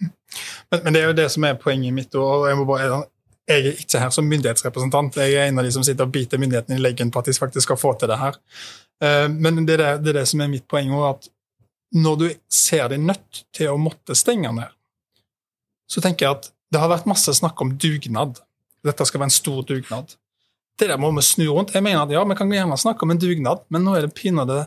Men, 0.01 0.81
men, 0.84 0.91
det 0.93 1.01
er 1.01 1.07
jo 1.07 1.17
det 1.17 1.29
som 1.34 1.46
er 1.48 1.62
poenget 1.62 1.96
mitt. 1.96 2.17
og 2.19 2.50
Jeg, 2.50 3.00
er 3.48 3.69
ikke 3.72 4.01
her 4.03 4.12
som 4.13 4.27
myndighetsrepresentant. 4.29 5.17
Jeg 5.24 5.38
er 5.39 5.48
en 5.48 5.62
av 5.62 5.65
de 5.65 5.72
som 5.74 5.86
sitter 5.86 6.05
og 6.05 6.13
biter 6.13 6.41
myndighetene 6.41 6.77
i 6.77 6.84
leggen 6.84 7.13
på 7.13 7.24
at 7.24 7.31
de 7.31 7.38
faktisk 7.38 7.69
skal 7.69 7.79
få 7.79 7.96
til 7.98 8.12
det 8.12 8.19
her. 8.19 8.38
Uh, 9.01 9.25
men 9.31 9.63
det 9.65 9.79
er 9.79 10.03
det, 10.03 10.17
det 10.19 10.27
som 10.29 10.43
er 10.43 10.51
mitt 10.51 10.67
poeng. 10.69 10.91
at 11.07 11.31
Når 11.96 12.19
du 12.19 12.27
ser 12.51 12.91
deg 12.91 13.01
nødt 13.07 13.46
til 13.55 13.72
å 13.72 13.79
måtte 13.81 14.17
stenge 14.19 14.51
ned, 14.53 14.75
så 15.88 16.03
tenker 16.03 16.27
jeg 16.27 16.36
at 16.36 16.51
det 16.71 16.81
har 16.81 16.91
vært 16.91 17.07
masse 17.09 17.33
snakk 17.38 17.62
om 17.63 17.75
dugnad. 17.79 18.41
Dette 18.86 19.05
skal 19.07 19.21
være 19.21 19.31
en 19.31 19.38
stor 19.38 19.62
dugnad. 19.67 20.15
Det 20.77 20.89
der 20.91 21.00
må 21.01 21.09
vi 21.15 21.24
snu 21.25 21.47
rundt. 21.50 21.74
Jeg 21.74 21.83
mener 21.83 22.03
at 22.03 22.12
ja, 22.13 22.24
Vi 22.24 22.36
kan 22.38 22.51
gjerne 22.51 22.77
snakke 22.77 23.05
om 23.05 23.12
en 23.12 23.21
dugnad, 23.21 23.63
men 23.69 23.86
nå 23.86 23.95
er 23.97 24.05
det 24.05 24.17
pinadø 24.17 24.65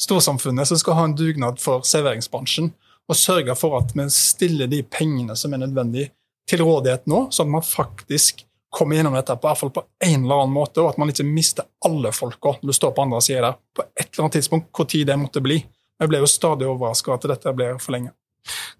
storsamfunnet 0.00 0.68
som 0.68 0.78
skal 0.80 0.96
ha 0.96 1.08
en 1.08 1.16
dugnad 1.16 1.60
for 1.60 1.84
serveringsbransjen. 1.84 2.70
Og 3.10 3.18
sørge 3.18 3.56
for 3.58 3.74
at 3.80 3.90
vi 3.96 4.06
stiller 4.14 4.70
de 4.70 4.84
pengene 4.86 5.34
som 5.36 5.52
er 5.52 5.64
nødvendig 5.64 6.10
til 6.48 6.62
rådighet 6.62 7.08
nå, 7.10 7.26
sånn 7.34 7.50
at 7.50 7.56
man 7.56 7.66
faktisk 7.66 8.44
kommer 8.70 8.96
gjennom 8.96 9.16
dette 9.18 9.34
på, 9.34 9.48
hvert 9.48 9.58
fall 9.58 9.72
på 9.74 9.82
en 10.06 10.24
eller 10.24 10.44
annen 10.44 10.54
måte, 10.54 10.78
og 10.82 10.92
at 10.92 11.00
man 11.00 11.10
ikke 11.10 11.26
mister 11.26 11.66
alle 11.86 12.12
folka 12.14 12.54
du 12.62 12.70
står 12.74 12.94
på 12.94 13.02
andre 13.02 13.18
sida 13.24 13.42
der, 13.48 13.58
på 13.74 13.82
et 13.88 14.06
eller 14.06 14.24
annet 14.24 14.36
tidspunkt, 14.38 14.70
hvor 14.76 14.86
tid 14.90 15.10
det 15.10 15.18
måtte 15.18 15.42
bli. 15.42 15.58
Jeg 16.00 16.10
ble 16.10 16.22
jo 16.22 16.30
stadig 16.30 16.68
overraska 16.70 17.16
at 17.16 17.26
dette 17.32 17.54
blir 17.56 17.80
for 17.82 17.96
lenge. 17.96 18.14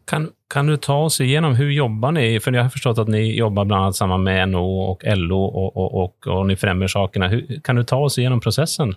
Kan, 0.04 0.30
kan, 0.48 0.66
du 0.66 0.76
ta 0.76 0.96
oss 0.96 1.20
igjennom, 1.20 1.54
hur 1.54 1.70
jobbar 1.70 2.12
ni? 2.12 2.40
För 2.40 2.52
jag 2.52 2.62
har 2.62 2.70
förstått 2.70 2.98
att 2.98 3.08
ni 3.08 3.36
jobbar 3.36 3.64
bland 3.64 3.82
annat 3.82 3.96
samman 3.96 4.22
med 4.22 4.48
NO 4.48 4.80
och 4.80 5.02
LO 5.04 5.44
och, 5.44 5.76
och, 5.76 6.02
och, 6.04 6.26
och 6.26 6.46
ni 6.46 6.56
främjar 6.56 6.88
sakerna. 6.88 7.28
Hur, 7.28 7.60
kan 7.64 7.76
du 7.76 7.84
ta 7.84 7.96
oss 7.96 8.18
igjennom 8.18 8.40
prosessen? 8.40 8.94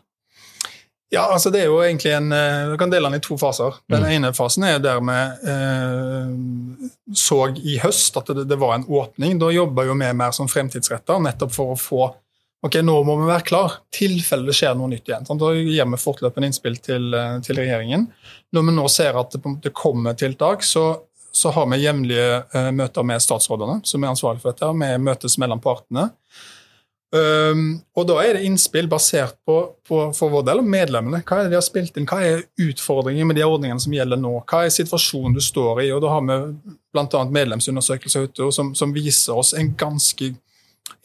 Ja, 1.13 1.27
altså 1.29 1.51
det 1.53 1.59
er 1.61 1.67
jo 1.69 1.75
egentlig 1.83 2.09
en 2.15 2.31
eh, 2.33 2.71
Vi 2.71 2.77
kan 2.81 2.89
dele 2.89 3.05
den 3.05 3.19
i 3.19 3.21
to 3.21 3.35
faser. 3.37 3.75
Den 3.91 4.01
mm. 4.01 4.11
ene 4.15 4.31
fasen 4.33 4.63
er 4.65 4.79
der 4.81 4.97
vi 5.05 5.17
eh, 5.51 6.31
så 7.13 7.37
i 7.53 7.77
høst 7.83 8.17
at 8.17 8.31
det, 8.33 8.47
det, 8.49 8.57
var 8.57 8.73
en 8.79 8.87
åpning. 8.87 9.37
Da 9.37 9.51
jobba 9.53 9.85
vi 9.85 9.93
mer 10.01 10.31
som 10.33 10.49
fremtidsretta, 10.49 11.19
nettopp 11.21 11.53
for 11.53 11.75
å 11.75 11.77
få 11.77 12.07
ok, 12.63 12.79
nå 12.85 12.95
må 13.03 13.17
vi 13.19 13.29
være 13.29 13.47
klar, 13.47 13.77
tilfelle 13.93 14.47
det 14.47 14.55
skjer 14.57 14.77
noe 14.79 14.91
nytt 14.91 15.09
igjen. 15.09 15.27
Sant? 15.27 15.41
Da 15.41 15.51
gir 15.55 15.89
vi 15.91 15.99
fortløpende 15.99 16.49
innspill 16.49 16.77
til, 16.83 17.09
eh, 17.17 17.39
til, 17.43 17.59
regjeringen. 17.59 18.07
Når 18.55 18.67
vi 18.69 18.75
nå 18.77 18.87
ser 18.91 19.19
at 19.19 19.35
det, 19.35 19.73
kommer 19.75 20.15
tiltak, 20.19 20.63
så, 20.63 20.87
så 21.31 21.51
har 21.55 21.67
vi 21.71 21.81
jevnlige 21.83 22.43
uh, 22.53 22.71
møter 22.75 23.05
med 23.07 23.23
statsrådene, 23.23 23.81
som 23.83 24.03
er 24.03 24.13
ansvarlige 24.13 24.45
for 24.45 24.53
dette. 24.53 24.69
Vi 24.79 25.05
møtes 25.09 25.39
mellom 25.41 25.63
partene. 25.63 26.11
Um, 27.13 27.83
og 27.93 28.07
da 28.09 28.15
er 28.23 28.37
det 28.37 28.47
innspill 28.47 28.87
basert 28.89 29.35
på, 29.45 29.57
på 29.85 29.97
for 30.17 30.33
vår 30.33 30.47
del 30.47 30.63
medlemmene. 30.65 31.19
Hva 31.21 31.41
er 31.41 31.45
det 31.45 31.53
de 31.53 31.59
har 31.59 31.65
spilt 31.65 31.99
inn? 31.99 32.07
Hva 32.09 32.23
er 32.25 32.45
utfordringene 32.63 33.27
med 33.29 33.37
de 33.37 33.43
ordningene 33.45 33.83
som 33.83 33.93
gjelder 33.93 34.17
nå? 34.17 34.31
Hva 34.49 34.63
er 34.65 34.73
situasjonen 34.73 35.35
du 35.35 35.41
står 35.43 35.83
i? 35.83 35.91
Og 35.93 36.01
da 36.01 36.09
har 36.15 36.23
vi 36.25 36.39
bl.a. 36.95 37.21
medlemsundersøkelser 37.37 38.25
ute 38.25 38.49
som, 38.55 38.71
som 38.77 38.95
viser 38.95 39.37
oss 39.37 39.53
en 39.57 39.69
ganske 39.77 40.31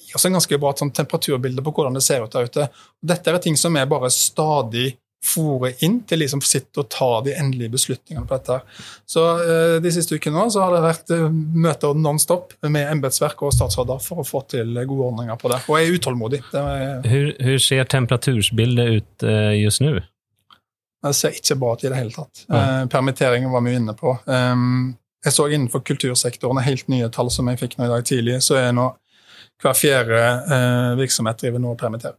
gir 0.08 0.18
oss 0.18 0.26
en 0.28 0.38
ganske 0.38 0.60
bra 0.60 0.72
sånn, 0.76 0.94
temperaturbilde 0.94 1.64
på 1.64 1.74
hvordan 1.76 1.98
det 1.98 2.04
ser 2.06 2.24
ut 2.24 2.32
der 2.34 2.48
ute. 2.48 2.70
Dette 3.04 3.34
er 3.34 3.44
ting 3.44 3.58
som 3.60 3.76
er 3.76 3.90
bare 3.90 4.10
stadig 4.14 4.94
fòre 5.24 5.72
inn 5.82 5.96
til 6.06 6.22
de 6.22 6.28
som 6.30 6.40
sitter 6.44 6.84
og 6.84 6.90
tar 6.94 7.24
de 7.26 7.32
endelige 7.34 7.72
beslutningene 7.72 8.26
på 8.28 8.36
dette. 8.38 8.58
Så 9.08 9.24
eh, 9.42 9.78
De 9.82 9.90
siste 9.92 10.14
ukene 10.14 10.44
så 10.54 10.62
har 10.62 10.76
det 10.76 10.82
vært 10.84 11.10
eh, 11.14 11.24
møter 11.64 11.98
non-stop 11.98 12.54
med 12.70 12.86
embetsverk 12.86 13.42
og 13.42 13.54
statsråder 13.56 13.98
for 14.04 14.22
å 14.22 14.26
få 14.26 14.44
til 14.54 14.78
gode 14.78 15.08
ordninger 15.08 15.40
på 15.40 15.50
det. 15.50 15.58
Og 15.66 15.80
jeg 15.80 15.88
er 15.88 15.98
utålmodig. 15.98 16.40
Hvordan 16.52 17.58
ser 17.64 17.90
temperatursbildet 17.90 18.94
ut 18.94 19.26
eh, 19.26 19.56
just 19.58 19.82
nå? 19.82 19.96
Det 21.02 21.14
ser 21.14 21.34
ikke 21.34 21.58
bra 21.58 21.74
ut 21.74 21.84
i 21.84 21.90
det 21.90 21.98
hele 21.98 22.14
tatt. 22.14 22.46
Ja. 22.46 22.62
Eh, 22.62 22.86
permitteringen 22.90 23.50
var 23.50 23.66
vi 23.66 23.74
inne 23.78 23.94
på. 23.98 24.16
Um, 24.26 24.96
jeg 25.24 25.34
så 25.34 25.48
innenfor 25.50 25.82
kultursektoren 25.86 26.62
helt 26.62 26.88
nye 26.90 27.10
tall 27.14 27.30
som 27.30 27.50
jeg 27.50 27.58
fikk 27.60 27.78
nå 27.78 27.86
i 27.86 27.92
dag 27.92 28.06
tidlig, 28.06 28.38
så 28.46 28.58
er 28.60 28.70
nå 28.74 28.90
hver 29.62 29.76
fjerde 29.76 30.18
eh, 30.54 30.96
virksomhet 30.98 31.40
driver 31.40 31.62
nå 31.62 31.74
og 31.74 31.80
permitterer. 31.80 32.18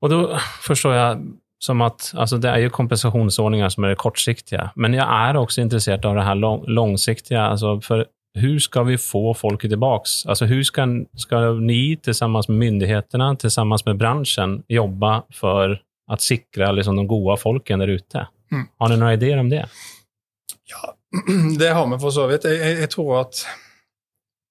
Og 0.00 0.12
da 0.12 0.40
forstår 0.64 0.96
jeg 0.96 1.20
som 1.60 1.82
at 1.84 2.12
altså 2.16 2.38
det 2.40 2.48
er 2.48 2.62
jo 2.64 2.72
kompensasjonsordninger 2.72 3.68
som 3.72 3.84
er 3.84 3.98
kortsiktige, 4.00 4.70
men 4.80 4.96
jeg 4.96 5.04
er 5.04 5.36
også 5.36 5.60
interessert 5.64 6.06
av 6.08 6.16
det 6.16 6.24
her 6.24 6.40
lang, 6.40 6.64
langsiktige. 6.68 7.42
Altså 7.42 7.76
for 7.84 8.06
hvordan 8.38 8.60
skal 8.60 8.86
vi 8.86 8.96
få 8.96 9.34
folket 9.34 9.70
tilbake? 9.70 10.08
Altså, 10.28 10.46
hvordan 10.46 10.64
skal, 10.64 10.92
skal 11.16 11.62
ni 11.62 11.98
sammen 12.12 12.42
med 12.48 12.58
myndighetene, 12.58 13.50
sammen 13.50 13.78
med 13.86 13.98
bransjen, 13.98 14.62
jobbe 14.68 15.22
for 15.34 15.74
å 16.10 16.18
sikre 16.18 16.70
liksom, 16.76 16.96
de 16.96 17.06
gode 17.10 17.36
folkene 17.42 17.84
der 17.84 17.98
ute? 17.98 18.26
Mm. 18.50 18.68
Har 18.78 18.92
dere 18.92 19.00
noen 19.00 19.16
ideer 19.16 19.42
om 19.42 19.50
det? 19.50 19.64
Ja, 20.70 20.94
det 21.60 21.72
har 21.74 21.90
vi 21.90 21.98
for 21.98 22.14
så 22.14 22.28
vidt. 22.30 22.46
Jeg, 22.46 22.60
jeg, 22.62 22.78
jeg 22.84 22.92
tror 22.94 23.24
at 23.24 23.42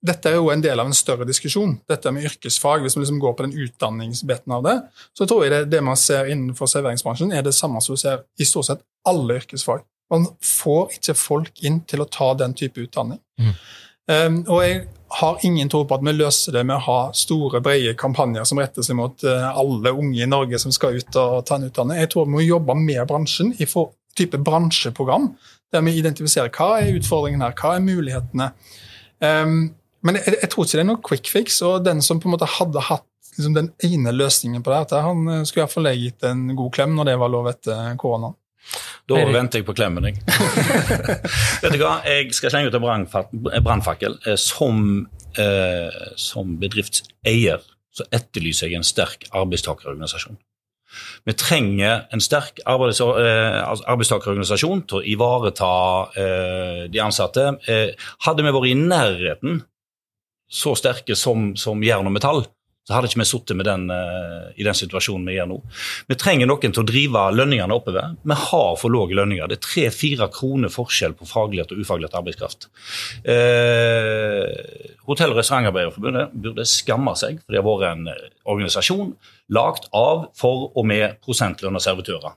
dette 0.05 0.31
er 0.31 0.37
jo 0.37 0.47
en 0.53 0.61
del 0.63 0.79
av 0.79 0.87
en 0.87 0.95
større 0.95 1.27
diskusjon, 1.27 1.73
dette 1.89 2.11
med 2.15 2.23
yrkesfag. 2.29 2.85
Hvis 2.85 2.95
man 2.95 3.03
liksom 3.03 3.19
går 3.19 3.33
på 3.35 3.45
den 3.47 3.55
utdanningsbiten 3.65 4.53
av 4.55 4.63
det, 4.63 4.75
så 5.17 5.27
tror 5.27 5.43
jeg 5.43 5.53
det, 5.53 5.63
det 5.73 5.81
man 5.83 5.99
ser 5.99 6.29
innenfor 6.31 6.69
serveringsbransjen, 6.71 7.33
er 7.35 7.43
det 7.43 7.55
samme 7.57 7.81
som 7.83 7.97
du 7.97 8.01
ser 8.01 8.23
i 8.39 8.47
stort 8.47 8.69
sett 8.69 8.85
alle 9.09 9.41
yrkesfag. 9.41 9.83
Man 10.09 10.29
får 10.45 10.95
ikke 10.95 11.17
folk 11.19 11.59
inn 11.67 11.81
til 11.89 12.01
å 12.01 12.07
ta 12.09 12.31
den 12.39 12.55
type 12.57 12.81
utdanning. 12.81 13.19
Mm. 13.41 13.51
Um, 14.09 14.37
og 14.47 14.63
jeg 14.63 14.79
har 15.19 15.43
ingen 15.45 15.69
tro 15.69 15.83
på 15.85 15.97
at 15.99 16.05
vi 16.05 16.15
løser 16.15 16.55
det 16.55 16.63
med 16.65 16.79
å 16.79 16.85
ha 16.87 16.99
store, 17.13 17.61
brede 17.65 17.93
kampanjer 17.99 18.47
som 18.47 18.61
retter 18.61 18.85
seg 18.85 18.97
mot 18.97 19.25
uh, 19.27 19.51
alle 19.51 19.93
unge 19.93 20.23
i 20.23 20.29
Norge 20.29 20.57
som 20.61 20.73
skal 20.73 20.97
ut 20.97 21.19
og 21.19 21.43
ta 21.45 21.59
en 21.59 21.67
utdanning. 21.67 21.99
Jeg 21.99 22.13
tror 22.13 22.25
vi 22.25 22.37
må 22.37 22.45
jobbe 22.45 22.77
med 22.79 23.03
bransjen 23.09 23.51
i 23.59 23.67
for, 23.69 23.91
type 24.17 24.39
bransjeprogram, 24.41 25.33
der 25.73 25.83
vi 25.85 25.99
identifiserer 25.99 26.49
hva 26.55 26.79
er 26.79 26.95
utfordringen 26.97 27.43
her, 27.45 27.53
hva 27.59 27.75
er 27.75 27.85
mulighetene. 27.85 28.49
Um, 29.19 29.59
men 30.05 30.19
jeg, 30.19 30.35
jeg, 30.41 30.49
tror 30.51 30.65
ikke 30.65 30.77
det 30.77 30.83
er 30.83 30.89
noe 30.89 31.05
quick 31.05 31.31
fix. 31.31 31.61
Og 31.65 31.85
den 31.85 32.03
som 32.05 32.21
på 32.21 32.29
en 32.29 32.35
måte 32.35 32.49
hadde 32.57 32.83
hatt 32.89 33.07
liksom, 33.35 33.55
den 33.57 33.71
ene 33.85 34.13
løsningen 34.15 34.65
på 34.65 34.73
dette, 34.73 35.01
han 35.05 35.25
eh, 35.27 35.45
skulle 35.47 35.65
iallfall 35.65 35.91
gitt 35.95 36.27
en 36.27 36.47
god 36.57 36.75
klem 36.75 36.95
når 36.97 37.11
det 37.11 37.17
var 37.23 37.33
lov 37.33 37.49
etter 37.51 37.97
koronaen. 37.99 38.37
Da 39.09 39.23
venter 39.33 39.61
jeg 39.61 39.65
på 39.65 39.73
klemmen, 39.73 40.05
jeg. 40.05 40.19
Vet 41.63 41.73
du 41.73 41.79
hva, 41.81 41.95
jeg 42.05 42.29
skal 42.37 42.53
slenge 42.53 42.69
ut 42.69 42.77
en 42.77 43.63
brannfakkel. 43.65 44.19
Eh, 44.27 44.37
som, 44.39 45.07
eh, 45.41 46.03
som 46.19 46.53
bedriftseier 46.61 47.63
så 47.95 48.05
etterlyser 48.13 48.69
jeg 48.69 48.79
en 48.79 48.85
sterk 48.87 49.25
arbeidstakerorganisasjon. 49.35 50.37
Vi 51.27 51.35
trenger 51.37 52.07
en 52.13 52.21
sterk 52.23 52.61
arbeids, 52.69 53.01
eh, 53.01 53.59
altså 53.61 53.85
arbeidstakerorganisasjon 53.93 54.85
til 54.89 54.99
å 54.99 55.03
ivareta 55.05 55.73
eh, 56.17 56.83
de 56.89 57.01
ansatte. 57.03 57.51
Eh, 57.69 57.91
hadde 58.25 58.45
vi 58.45 58.53
vært 58.55 58.71
i 58.71 58.77
nærheten 58.79 59.61
så 60.49 60.73
sterke 60.77 61.15
som, 61.15 61.53
som 61.59 61.83
jern 61.85 62.09
og 62.09 62.15
metall, 62.15 62.43
så 62.89 62.95
hadde 62.95 63.11
ikke 63.11 63.19
vi 63.21 63.25
sittet 63.29 63.59
uh, 63.69 64.47
i 64.57 64.65
den 64.65 64.77
situasjonen 64.77 65.27
vi 65.29 65.35
gjør 65.35 65.49
nå. 65.51 65.57
Vi 66.09 66.15
trenger 66.17 66.49
noen 66.49 66.73
til 66.73 66.81
å 66.81 66.87
drive 66.89 67.25
lønningene 67.37 67.75
oppover. 67.75 68.15
Vi 68.25 68.37
har 68.47 68.71
for 68.81 68.89
lave 68.89 69.13
lønninger. 69.19 69.45
Det 69.51 69.59
er 69.59 69.67
tre-fire 69.67 70.27
kroner 70.33 70.73
forskjell 70.73 71.13
på 71.19 71.27
faglært 71.29 71.75
og 71.75 71.83
ufaglært 71.83 72.17
arbeidskraft. 72.17 72.65
Uh, 73.21 74.49
Hotell- 75.05 75.35
og 75.35 75.37
restaurantarbeiderforbundet 75.37 76.33
burde 76.33 76.65
skamme 76.69 77.13
seg, 77.19 77.37
for 77.43 77.53
det 77.53 77.61
har 77.61 77.69
vært 77.69 77.87
en 77.91 78.09
organisasjon 78.49 79.13
lagd 79.53 79.85
av, 79.93 80.31
for 80.37 80.71
og 80.73 80.89
med 80.89 81.21
prosentlønn 81.21 81.77
og 81.77 81.85
servitører 81.85 82.33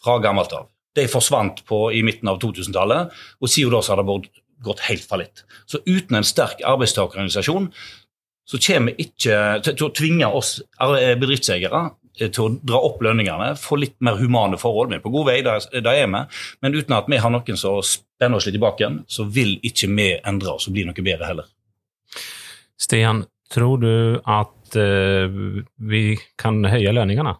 fra 0.00 0.16
gammelt 0.24 0.56
av. 0.56 0.70
De 0.96 1.04
forsvant 1.12 1.60
på, 1.68 1.84
i 1.92 2.00
midten 2.08 2.32
av 2.32 2.40
2000-tallet, 2.40 3.12
og 3.36 3.52
siden 3.52 3.76
da 3.76 3.84
har 3.84 4.00
det 4.00 4.08
vært 4.08 4.39
gått 4.64 4.84
helt 4.88 5.06
fallitt. 5.06 5.44
Så 5.66 5.80
uten 5.86 6.18
en 6.18 6.26
sterk 6.26 6.62
arbeidstakerorganisasjon 6.66 7.70
så 8.50 8.58
kommer 8.66 8.98
ikke 8.98 9.34
til 9.62 9.86
å 9.86 9.92
tvinge 9.94 10.28
oss 10.34 10.56
bedriftseiere 10.80 11.82
eh, 12.18 12.28
til 12.28 12.42
å 12.42 12.54
dra 12.66 12.80
opp 12.88 13.02
lønningene, 13.04 13.52
få 13.60 13.78
litt 13.78 13.96
mer 14.02 14.18
humane 14.18 14.58
forhold. 14.58 14.90
Vi 14.90 14.98
er 14.98 15.04
på 15.04 15.12
god 15.14 15.28
vei, 15.30 15.38
der, 15.46 15.66
er 15.80 16.06
vi. 16.10 16.22
Men 16.64 16.78
uten 16.78 16.96
at 16.98 17.10
vi 17.10 17.20
har 17.22 17.30
noen 17.30 17.60
som 17.60 17.78
spenner 17.86 18.40
oss 18.40 18.48
litt 18.50 18.58
i 18.58 18.62
baken, 18.62 19.04
så 19.06 19.28
vil 19.30 19.58
ikke 19.62 19.92
vi 19.94 20.12
endre 20.18 20.56
oss 20.56 20.66
og 20.66 20.74
bli 20.74 20.88
noe 20.88 21.06
bedre 21.06 21.30
heller. 21.30 21.52
Stian, 22.80 23.22
Tror 23.50 23.80
du 23.82 23.94
at 24.30 24.76
uh, 24.78 25.38
vi 25.90 26.02
kan 26.38 26.62
høye 26.70 26.92
lønningene? 26.94 27.34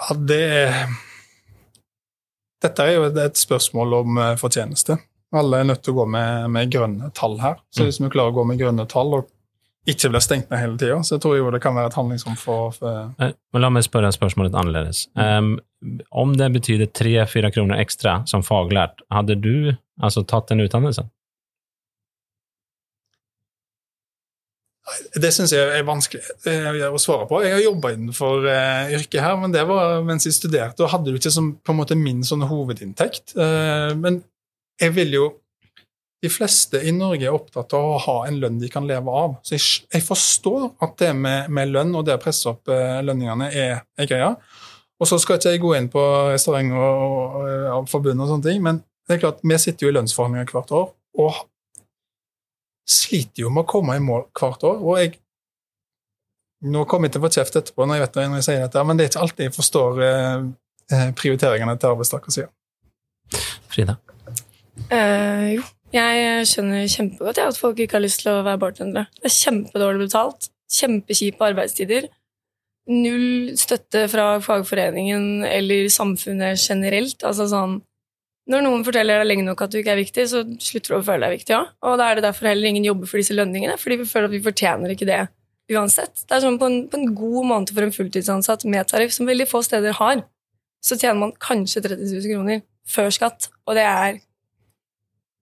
Ja, 0.00 0.16
det 0.28 0.44
Dette 2.62 2.78
er 2.84 2.94
jo 2.94 3.04
et- 3.08 3.36
spørsmål 3.40 3.94
om 4.02 4.18
eh, 4.18 4.34
fortjeneste. 4.36 4.98
Alle 5.32 5.60
er 5.60 5.64
nødt 5.64 5.82
til 5.82 5.94
å 5.94 6.02
gå 6.02 6.08
med, 6.10 6.50
med 6.50 6.70
grønne 6.72 7.12
tall 7.14 7.38
her. 7.38 7.56
Så 7.70 7.82
Mm. 7.82 7.86
hvis 7.86 8.00
vi 8.00 8.08
klarer 8.10 8.32
å 8.32 8.34
gå 8.34 8.46
med 8.46 8.58
grønne 8.58 8.86
tall 8.88 9.14
og 9.14 9.28
ikke 9.88 10.10
blir 10.10 10.20
stengt 10.20 10.50
ned 10.50 10.58
hele 10.60 10.76
tida, 10.76 10.98
så 11.02 11.18
tror 11.18 11.34
jeg 11.36 11.44
jo 11.44 11.50
det 11.50 11.62
kan 11.62 11.74
være 11.74 11.86
et 11.86 11.94
handlingsrom 11.94 12.36
for, 12.36 12.70
for 12.72 13.14
Eh, 13.18 13.32
Men 13.52 13.62
la 13.62 13.70
meg 13.70 13.82
spørre 13.84 14.10
spørsmålet 14.12 14.52
annerledes. 14.52 15.06
Um, 15.16 15.58
om 16.12 16.34
det 16.36 16.52
betyder 16.52 16.86
tre-fire 16.92 17.50
kroner 17.50 17.78
ekstra 17.80 18.26
som 18.28 18.42
faglært, 18.42 19.00
hadde 19.10 19.40
du 19.40 19.72
altså 20.02 20.26
tatt 20.26 20.48
den 20.48 20.60
utdannelsen? 20.60 21.08
Det 25.22 25.30
syns 25.34 25.52
jeg 25.54 25.74
er 25.74 25.86
vanskelig 25.86 26.22
eh, 26.48 26.86
å 26.90 27.00
svare 27.00 27.26
på. 27.30 27.42
Jeg 27.44 27.56
har 27.56 27.62
jobba 27.64 27.92
innenfor 27.94 28.46
eh, 28.50 28.94
yrket 28.98 29.22
her, 29.24 29.36
men 29.40 29.54
det 29.54 29.62
var 29.68 30.00
mens 30.06 30.26
jeg 30.26 30.36
studerte, 30.36 30.84
og 30.84 30.92
hadde 30.92 31.10
det 31.10 31.20
ikke 31.20 31.34
som 31.34 31.52
på 31.56 31.74
en 31.74 31.78
måte 31.80 31.98
min 31.98 32.24
sånn 32.26 32.46
hovedinntekt. 32.48 33.36
Eh, 33.36 33.92
men 33.98 34.22
jeg 34.80 34.96
vil 34.96 35.16
jo 35.18 35.28
De 36.20 36.28
fleste 36.28 36.76
i 36.84 36.90
Norge 36.92 37.24
er 37.24 37.32
opptatt 37.32 37.72
av 37.72 37.86
å 37.94 38.00
ha 38.04 38.14
en 38.28 38.36
lønn 38.42 38.58
de 38.60 38.68
kan 38.68 38.84
leve 38.84 39.08
av. 39.08 39.38
Så 39.40 39.54
jeg, 39.54 39.62
jeg 39.88 40.04
forstår 40.04 40.66
at 40.84 40.98
det 41.00 41.14
med, 41.16 41.46
med 41.48 41.70
lønn 41.72 41.94
og 41.96 42.04
det 42.04 42.18
å 42.18 42.20
presse 42.20 42.44
opp 42.50 42.68
lønningene 42.68 43.46
er, 43.48 43.80
er 43.96 44.10
greia. 44.10 44.28
Og 45.00 45.08
så 45.08 45.16
skal 45.16 45.38
ikke 45.38 45.54
jeg 45.54 45.62
gå 45.62 45.70
inn 45.78 45.88
på 45.88 46.02
restaurant 46.28 46.76
og, 46.76 47.06
og, 47.06 47.48
og 47.78 47.88
forbund 47.88 48.20
og 48.20 48.34
sånne 48.34 48.50
ting, 48.50 48.60
men 48.66 48.82
det 49.08 49.16
er 49.16 49.22
klart, 49.24 49.40
vi 49.40 49.56
sitter 49.64 49.86
jo 49.86 49.94
i 49.94 49.96
lønnsforhandlinger 49.96 50.52
hvert 50.52 50.76
år. 50.76 50.92
og 51.24 51.40
sliter 52.90 53.44
jo 53.44 53.52
med 53.54 53.64
å 53.64 53.70
komme 53.70 53.96
i 53.96 54.04
mål 54.04 54.26
hvert 54.36 54.64
år. 54.66 54.80
Og 54.84 55.02
jeg 55.02 55.18
Nå 56.60 56.82
kommer 56.84 57.08
jeg 57.08 57.14
til 57.14 57.22
å 57.22 57.24
få 57.24 57.28
kjeft 57.32 57.54
etterpå 57.56 57.86
når 57.88 57.96
jeg 57.96 58.02
vet 58.02 58.16
det, 58.18 58.22
når 58.28 58.36
jeg 58.36 58.44
sier 58.44 58.58
dette, 58.60 58.80
men 58.84 58.98
det 58.98 59.04
er 59.06 59.08
ikke 59.08 59.20
alltid 59.24 59.46
jeg 59.46 59.52
forstår 59.54 60.00
eh, 60.04 60.42
eh, 60.92 61.06
prioriteringene 61.16 61.72
til 61.80 61.94
arbeidstakersida. 61.94 62.50
Frida? 63.72 63.94
Eh, 64.92 65.46
jo, 65.54 65.64
jeg 65.94 66.44
skjønner 66.50 66.84
kjempegodt 66.92 67.40
jeg, 67.40 67.54
at 67.54 67.62
folk 67.62 67.80
ikke 67.80 67.96
har 67.96 68.04
lyst 68.04 68.20
til 68.26 68.34
å 68.34 68.42
være 68.44 68.60
bartendere. 68.60 69.08
Det 69.22 69.30
er 69.30 69.36
kjempedårlig 69.38 70.04
betalt, 70.04 70.50
kjempekjipe 70.76 71.48
arbeidstider. 71.48 72.10
Null 72.92 73.56
støtte 73.56 74.04
fra 74.12 74.34
fagforeningen 74.44 75.46
eller 75.48 75.88
samfunnet 75.92 76.60
generelt. 76.60 77.24
Altså 77.24 77.48
sånn 77.48 77.80
Når 78.50 78.64
noen 78.66 78.82
forteller 78.86 79.20
deg 79.20 79.28
lenge 79.28 79.46
nok 79.46 79.60
at 79.62 79.72
du 79.72 79.78
ikke 79.78 79.92
er 79.94 80.00
viktig, 80.00 80.24
så 80.30 80.42
slutter 80.42 80.94
du 80.94 80.96
å 80.98 81.04
føle 81.06 81.26
deg 81.26 81.38
viktig 81.38 81.54
òg. 81.54 81.68
Og 81.86 81.98
da 82.00 82.08
er 82.10 82.18
det 82.18 82.24
derfor 82.26 82.50
heller 82.50 82.70
ingen 82.70 82.86
jobber 82.88 83.10
for 83.10 83.22
disse 83.22 83.36
lønningene, 83.36 83.76
fordi 83.78 84.00
vi 84.00 84.08
føler 84.10 84.26
at 84.26 84.34
vi 84.34 84.42
fortjener 84.42 84.94
ikke 84.94 85.08
det 85.08 85.20
uansett. 85.70 86.24
Det 86.26 86.34
er 86.34 86.42
sånn 86.42 86.58
På 86.58 86.66
en, 86.66 86.80
på 86.90 86.98
en 86.98 87.12
god 87.14 87.46
måned 87.52 87.70
for 87.76 87.86
en 87.86 87.94
fulltidsansatt 87.94 88.66
med 88.66 88.90
tariff, 88.90 89.14
som 89.14 89.28
veldig 89.30 89.46
få 89.50 89.62
steder 89.66 89.94
har, 90.00 90.24
så 90.82 90.96
tjener 90.98 91.20
man 91.20 91.36
kanskje 91.38 91.84
30 91.84 92.02
000 92.08 92.34
kroner 92.34 92.64
før 92.90 93.12
skatt, 93.14 93.50
og 93.68 93.76
det 93.78 93.84
er 93.86 94.18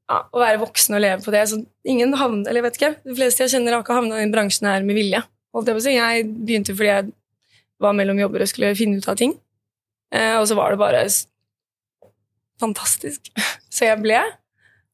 ja, 0.08 0.20
å 0.32 0.40
være 0.42 0.60
voksen 0.62 0.96
og 0.98 1.02
leve 1.04 1.24
på 1.24 1.32
det. 1.32 1.44
Så 1.50 1.62
ingen 1.88 2.14
havn, 2.18 2.42
eller 2.48 2.64
vet 2.66 2.78
ikke, 2.80 2.94
De 3.04 3.16
fleste 3.16 3.44
jeg 3.44 3.54
kjenner, 3.54 3.76
har 3.76 3.84
ikke 3.84 3.96
havna 3.96 4.18
i 4.18 4.24
den 4.24 4.34
bransjen 4.34 4.68
her 4.68 4.84
med 4.86 4.98
vilje. 4.98 5.22
Holdt 5.54 5.70
Jeg 5.70 5.78
på 5.78 5.82
å 5.82 5.86
si. 5.86 5.96
Jeg 5.96 6.28
begynte 6.28 6.76
fordi 6.76 6.90
jeg 6.90 7.10
var 7.80 7.96
mellom 7.96 8.20
jobber 8.20 8.44
og 8.44 8.50
skulle 8.50 8.76
finne 8.76 9.00
ut 9.00 9.08
av 9.08 9.18
ting. 9.20 9.36
Eh, 10.12 10.34
og 10.40 10.46
så 10.48 10.56
var 10.58 10.72
det 10.72 10.80
bare 10.80 11.04
fantastisk. 12.60 13.30
Så 13.70 13.86
jeg 13.88 14.00
ble. 14.02 14.20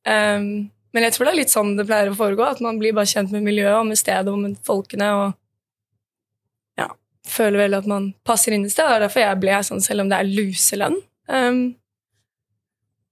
Um, 0.04 0.70
men 0.94 1.06
jeg 1.06 1.14
tror 1.14 1.26
det 1.26 1.32
er 1.32 1.40
litt 1.40 1.52
sånn 1.54 1.72
det 1.78 1.86
pleier 1.88 2.10
å 2.12 2.18
foregå, 2.18 2.44
at 2.46 2.60
man 2.62 2.76
blir 2.78 2.94
bare 2.94 3.08
kjent 3.10 3.32
med 3.34 3.42
miljøet 3.46 3.78
og 3.80 3.88
med 3.88 3.98
stedet 3.98 4.30
og 4.30 4.38
med 4.42 4.58
folkene. 4.66 5.08
og 5.20 6.78
ja, 6.78 6.90
føler 7.26 7.64
vel 7.64 7.78
at 7.80 7.88
man 7.90 8.12
passer 8.26 8.54
inn 8.54 8.66
et 8.68 8.74
sted. 8.74 8.86
Det 8.86 8.98
er 9.00 9.06
derfor 9.06 9.24
jeg 9.24 9.40
ble 9.42 9.62
sånn, 9.66 9.82
selv 9.82 10.04
om 10.04 10.12
det 10.12 10.20
er 10.20 10.30
luselønn. 10.30 11.00
Um, 11.26 11.64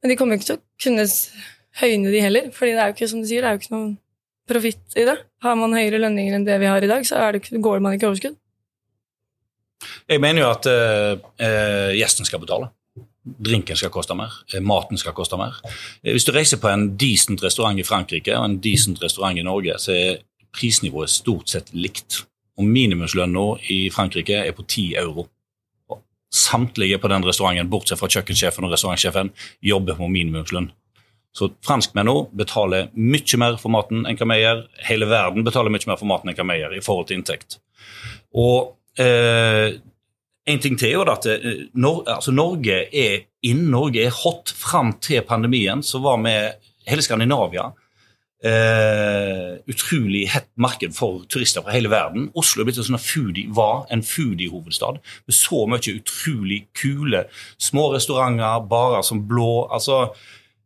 men 0.03 0.11
de 0.13 0.19
kommer 0.19 0.37
jo 0.37 0.43
ikke 0.43 0.51
til 0.53 0.61
å 0.61 0.65
kunne 0.83 1.09
høyne 1.81 2.13
de 2.13 2.21
heller, 2.21 2.53
fordi 2.55 2.75
det 2.77 2.83
er 2.83 2.91
jo 2.91 2.97
ikke 2.99 3.11
som 3.15 3.23
du 3.23 3.29
sier, 3.31 3.43
det 3.43 3.49
er 3.51 3.57
jo 3.57 3.63
ikke 3.63 3.75
noe 3.75 3.91
profitt 4.51 4.97
i 4.99 5.05
det. 5.09 5.17
Har 5.47 5.57
man 5.57 5.75
høyere 5.75 6.01
lønninger 6.03 6.37
enn 6.37 6.45
det 6.47 6.59
vi 6.61 6.69
har 6.69 6.83
i 6.85 6.91
dag, 6.91 7.07
så 7.07 7.23
ikke- 7.39 7.63
går 7.63 7.81
man 7.81 7.95
ikke 7.97 8.11
overskudd. 8.11 8.37
Jeg 10.11 10.21
mener 10.21 10.43
jo 10.43 10.51
at 10.51 10.67
eh, 10.67 11.93
gjesten 11.99 12.27
skal 12.27 12.43
betale. 12.43 12.69
Drinken 13.23 13.79
skal 13.79 13.93
koste 13.95 14.17
mer, 14.19 14.33
eh, 14.53 14.61
maten 14.61 14.99
skal 14.99 15.15
koste 15.15 15.37
mer. 15.39 15.61
Eh, 16.03 16.13
Hvis 16.13 16.25
du 16.25 16.33
reiser 16.33 16.59
på 16.59 16.69
en 16.69 16.97
decent 16.97 17.43
restaurant 17.43 17.79
i 17.79 17.87
Frankrike 17.87 18.37
og 18.37 18.45
en 18.45 18.59
decent 18.61 19.03
restaurant 19.03 19.39
i 19.39 19.43
Norge, 19.43 19.79
så 19.79 19.93
er 19.95 20.23
prisnivået 20.53 21.11
stort 21.11 21.49
sett 21.49 21.73
likt. 21.73 22.25
Og 22.59 22.65
minimumslønna 22.65 23.59
i 23.71 23.89
Frankrike 23.91 24.47
er 24.47 24.53
på 24.53 24.67
10 24.67 24.95
euro. 24.97 25.29
Og 25.89 26.03
samtlige 26.33 26.99
på 26.99 27.09
den 27.09 27.25
restauranten, 27.25 27.71
bortsett 27.71 27.99
fra 27.99 28.09
kjøkkensjefen 28.09 28.65
og 28.65 28.73
restaurantsjefen, 28.73 29.31
jobber 29.63 29.95
på 29.95 30.11
minimumslønn. 30.11 30.71
Så 31.33 31.49
franskmenn 31.65 32.11
nå 32.11 32.29
betaler 32.37 32.91
mye 32.93 33.39
mer 33.41 33.57
for 33.57 33.73
maten 33.73 34.05
enn 34.05 34.19
hva 34.21 34.29
vi 34.35 34.43
gjør. 34.43 34.67
Hele 34.85 35.09
verden 35.09 35.47
betaler 35.47 35.73
mye 35.73 35.89
mer 35.89 35.97
for 35.97 36.11
maten 36.11 36.29
enn 36.29 36.37
hva 36.37 36.45
vi 36.51 36.59
gjør 36.61 36.77
i 36.77 36.83
forhold 36.85 37.09
til 37.09 37.21
inntekt. 37.21 37.57
Og 38.37 38.75
eh, 39.01 39.79
en 40.47 40.63
ting 40.63 40.79
til 40.79 40.99
er 40.99 41.13
at 41.13 41.29
eh, 41.31 41.69
Nor 41.75 42.03
altså 42.11 42.35
Norge 42.35 42.83
er 42.89 43.29
inn, 43.47 43.69
Norge 43.71 44.03
er 44.07 44.17
hot. 44.23 44.53
Fram 44.59 44.97
til 45.03 45.23
pandemien 45.27 45.83
så 45.87 46.03
var 46.03 46.19
vi 46.25 46.35
hele 46.91 47.05
Skandinavia 47.05 47.69
eh, 48.45 49.55
utrolig 49.71 50.27
hett 50.33 50.51
marked 50.61 50.95
for 50.97 51.23
turister 51.31 51.65
fra 51.65 51.75
hele 51.75 51.91
verden. 51.93 52.31
Oslo 52.39 52.63
er 52.63 52.69
blitt 52.69 52.81
en 52.83 52.89
sånn 52.91 53.03
foodie, 53.03 53.51
var 53.55 53.87
en 53.95 54.05
foodie-hovedstad 54.07 54.99
med 54.99 55.37
så 55.39 55.65
mye 55.71 55.97
utrolig 55.97 56.65
kule 56.79 57.27
små 57.63 57.93
restauranter, 57.95 58.67
barer 58.71 59.07
som 59.07 59.27
blå. 59.29 59.67
altså 59.71 60.09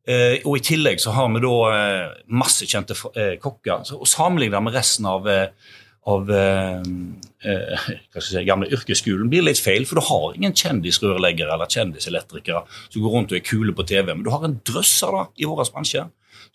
Eh, 0.06 0.38
og 0.46 0.60
I 0.60 0.62
tillegg 0.62 1.00
så 1.02 1.10
har 1.16 1.32
vi 1.34 1.40
da 1.42 1.54
eh, 1.74 2.10
masse 2.38 2.62
kjente 2.70 2.94
eh, 3.18 3.32
kokker. 3.42 3.80
Så, 3.88 3.96
og 3.98 4.06
Sammenlignet 4.06 4.62
med 4.62 4.76
resten 4.78 5.08
av, 5.10 5.26
eh, 5.26 5.48
av 6.06 6.30
eh, 6.30 6.82
eh, 7.50 7.88
si, 8.22 8.44
gamle 8.46 8.70
yrkesskolen 8.74 9.30
blir 9.32 9.46
litt 9.46 9.62
feil, 9.62 9.86
for 9.88 9.98
du 9.98 10.06
har 10.08 10.36
ingen 10.36 10.54
kjendisrørleggere 10.56 11.54
eller 11.56 11.70
kjendiselektrikere 11.70 12.62
som 12.86 13.02
går 13.02 13.16
rundt 13.16 13.34
og 13.34 13.40
er 13.40 13.48
kule 13.48 13.74
på 13.76 13.86
TV, 13.88 14.12
men 14.12 14.24
du 14.26 14.32
har 14.34 14.46
en 14.46 14.60
drøss 14.66 15.00
av 15.08 15.18
det 15.18 15.26
i 15.44 15.50
vår 15.50 15.66
bransje. 15.74 16.06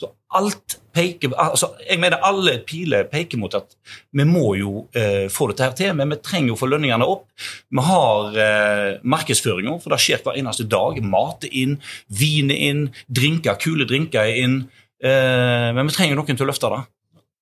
Så 0.02 0.08
alt 0.34 0.78
peker, 0.96 1.34
altså 1.38 1.68
Jeg 1.84 2.00
mener 2.02 2.24
alle 2.26 2.56
piler 2.68 3.06
peker 3.12 3.38
mot 3.38 3.54
at 3.54 3.76
vi 4.18 4.26
må 4.26 4.56
jo 4.58 4.86
eh, 4.98 5.28
få 5.32 5.50
dette 5.52 5.68
her 5.68 5.76
til, 5.78 5.92
men 5.98 6.14
vi 6.14 6.20
trenger 6.24 6.52
jo 6.52 6.58
å 6.58 6.62
få 6.62 6.70
lønningene 6.72 7.08
opp. 7.08 7.28
Vi 7.70 7.86
har 7.86 8.40
eh, 8.46 8.88
markedsføringer, 9.04 9.78
for 9.84 9.94
det 9.94 10.02
skjer 10.02 10.24
hver 10.26 10.40
eneste 10.42 10.66
dag. 10.72 10.98
Mat 11.06 11.46
er 11.48 11.58
inn, 11.64 11.78
vin 12.08 12.54
er 12.54 12.64
inn, 12.72 12.86
drinker, 13.08 13.60
kule 13.62 13.88
drinker 13.90 14.26
er 14.26 14.42
inn. 14.42 14.58
Eh, 15.04 15.70
men 15.76 15.88
vi 15.88 15.98
trenger 15.98 16.20
noen 16.20 16.34
til 16.34 16.48
å 16.48 16.52
løfte 16.52 16.72
det. 16.74 16.82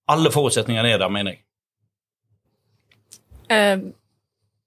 Alle 0.09 0.33
forutsetningene 0.33 0.95
er 0.95 1.01
der, 1.01 1.13
mener 1.13 1.37
jeg. 1.37 1.43
Eh, 3.49 3.87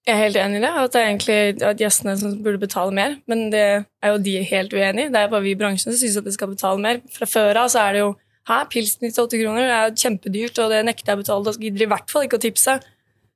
jeg 0.02 0.16
er 0.16 0.18
helt 0.24 0.38
enig 0.40 0.58
i 0.58 0.62
det, 0.64 0.70
at 0.74 0.94
det 0.94 1.00
er 1.00 1.08
egentlig 1.08 1.62
at 1.62 1.78
gjestene 1.78 2.16
som 2.18 2.34
burde 2.42 2.58
betale 2.58 2.94
mer. 2.94 3.14
Men 3.30 3.46
det 3.52 3.62
er 3.62 4.10
jo 4.10 4.18
de 4.18 4.34
helt 4.48 4.74
uenig 4.74 5.06
i. 5.06 5.12
Det 5.14 5.20
er 5.20 5.30
bare 5.30 5.44
vi 5.44 5.52
i 5.54 5.58
bransjen 5.58 5.92
som 5.92 6.00
syns 6.00 6.18
at 6.18 6.26
de 6.26 6.34
skal 6.34 6.50
betale 6.50 6.82
mer. 6.82 6.98
Fra 7.14 7.28
før 7.30 7.62
av 7.62 7.70
så 7.72 7.86
er 7.86 7.96
det 7.96 8.04
jo 8.04 8.12
Hæ, 8.42 8.56
pilsen 8.72 9.06
98 9.06 9.38
kroner, 9.38 9.68
det 9.70 9.74
er 9.76 9.92
kjempedyrt, 10.02 10.56
og 10.58 10.72
det 10.72 10.80
nekter 10.82 11.12
jeg 11.12 11.14
å 11.14 11.20
betale. 11.20 11.44
Da 11.46 11.62
gidder 11.62 11.78
de 11.78 11.86
i 11.86 11.90
hvert 11.92 12.10
fall 12.10 12.24
ikke 12.26 12.40
å 12.40 12.42
tipse. 12.42 12.72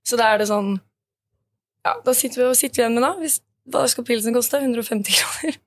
Så 0.03 0.19
da 0.19 0.33
er 0.33 0.43
det 0.43 0.49
sånn 0.51 0.73
Ja, 1.87 1.93
da 2.03 2.15
sitter 2.19 2.41
vi, 2.41 2.49
og 2.51 2.59
sitter 2.59 2.83
igjen 2.83 2.97
med 2.99 3.07
da? 3.07 3.13
Hvis, 3.21 3.37
hva 3.71 3.85
skal 3.87 4.03
pilsen 4.09 4.35
koste? 4.35 4.59
150 4.59 5.21
kroner? 5.21 5.61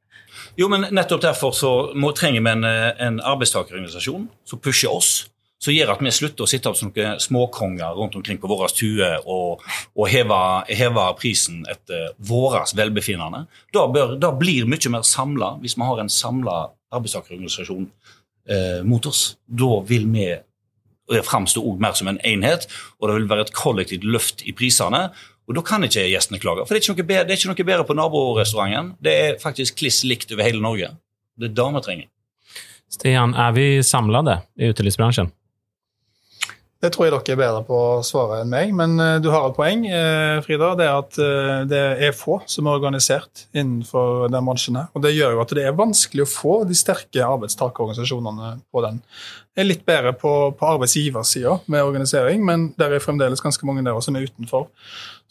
Jo, 0.60 0.68
men 0.68 0.90
nettopp 0.92 1.24
derfor 1.24 1.56
så 1.56 1.72
må, 1.96 2.12
trenger 2.12 2.44
vi 2.44 2.52
en, 2.52 2.66
eh, 2.68 2.92
en 3.06 3.22
arbeidstakerorganisasjon 3.24 4.28
som 4.44 4.60
pusher 4.60 4.92
oss. 4.92 5.30
Som 5.60 5.76
gjør 5.76 5.92
at 5.92 6.04
vi 6.04 6.12
slutter 6.16 6.46
å 6.46 6.48
sitte 6.48 6.72
opp 6.72 6.78
som 6.80 6.92
noen 6.94 7.20
småkonger 7.20 7.98
rundt 7.98 8.16
omkring 8.16 8.40
på 8.40 8.48
våre 8.48 8.70
stuer 8.72 9.26
og, 9.26 9.64
og 9.92 10.06
heve, 10.08 10.38
heve 10.72 11.08
prisen 11.20 11.66
etter 11.68 12.14
vårt 12.30 12.72
velbefinnende. 12.80 13.44
Da, 13.76 13.84
bør, 13.92 14.16
da 14.22 14.32
blir 14.32 14.70
mye 14.70 14.94
mer 14.94 15.04
samla 15.08 15.58
hvis 15.60 15.76
vi 15.76 15.88
har 15.90 16.00
en 16.00 16.12
samla 16.14 16.62
arbeidstakerorganisasjon 16.96 17.90
eh, 18.50 18.80
mot 18.88 19.10
oss. 19.10 19.34
Da 19.46 19.82
vil 19.90 20.08
vi 20.14 20.30
framstå 21.26 21.62
også 21.66 21.84
mer 21.84 21.98
som 21.98 22.08
en 22.12 22.22
enhet, 22.24 22.68
og 23.00 23.10
det 23.10 23.18
vil 23.18 23.30
være 23.32 23.48
et 23.48 23.56
kollektivt 23.58 24.08
løft 24.08 24.46
i 24.48 24.56
prisene. 24.56 25.10
Og 25.50 25.56
Da 25.58 25.64
kan 25.66 25.84
ikke 25.84 26.06
gjestene 26.06 26.38
klage. 26.38 26.62
For 26.68 26.76
det 26.76 26.80
er 26.80 26.86
ikke 26.86 26.94
noe 26.94 27.10
bedre, 27.10 27.26
det 27.26 27.34
er 27.34 27.40
ikke 27.40 27.50
noe 27.50 27.68
bedre 27.72 27.86
på 27.90 27.98
naborestauranten. 27.98 28.92
Det 29.02 29.14
er 29.18 29.40
faktisk 29.42 29.80
kliss 29.82 30.04
likt 30.06 30.32
over 30.32 30.46
hele 30.46 30.62
Norge. 30.62 30.92
Det 31.40 31.50
er 31.50 31.56
det 31.58 31.68
vi 31.74 31.82
trenger. 31.88 32.10
Stian, 32.90 33.34
er 33.34 33.52
vi 33.58 33.66
samlede 33.86 34.40
i 34.58 34.70
utelivsbransjen? 34.70 35.32
Det 36.80 36.94
tror 36.96 37.06
jeg 37.06 37.12
dere 37.12 37.34
er 37.34 37.40
bedre 37.42 37.64
på 37.68 37.76
å 37.76 38.04
svare 38.08 38.38
enn 38.40 38.52
meg, 38.54 38.70
men 38.72 38.94
uh, 39.02 39.18
du 39.20 39.28
har 39.34 39.50
et 39.50 39.58
poeng, 39.58 39.82
uh, 39.92 40.38
Frida. 40.46 40.70
Det 40.80 40.86
er 40.86 41.00
at 41.02 41.18
uh, 41.20 41.56
det 41.68 41.82
er 42.08 42.16
få 42.16 42.38
som 42.48 42.70
er 42.70 42.80
organisert 42.80 43.44
innenfor 43.52 44.30
den 44.32 44.48
bransjen. 44.48 44.80
Og 44.96 45.04
det 45.04 45.12
gjør 45.12 45.36
jo 45.36 45.42
at 45.44 45.52
det 45.58 45.66
er 45.68 45.76
vanskelig 45.76 46.24
å 46.24 46.32
få 46.32 46.56
de 46.70 46.78
sterke 46.80 47.26
arbeidstakerorganisasjonene 47.26 48.54
på 48.72 48.86
den. 48.88 49.02
Er 49.58 49.66
litt 49.66 49.82
bedre 49.88 50.14
på, 50.14 50.32
på 50.56 50.68
arbeidsgiversida 50.76 51.56
med 51.74 51.84
organisering, 51.84 52.44
men 52.46 52.68
der 52.80 52.94
er 52.94 53.02
fremdeles 53.04 53.42
ganske 53.42 53.66
mange 53.66 53.82
der 53.84 53.98
som 54.06 54.16
er 54.16 54.28
utenfor. 54.30 54.68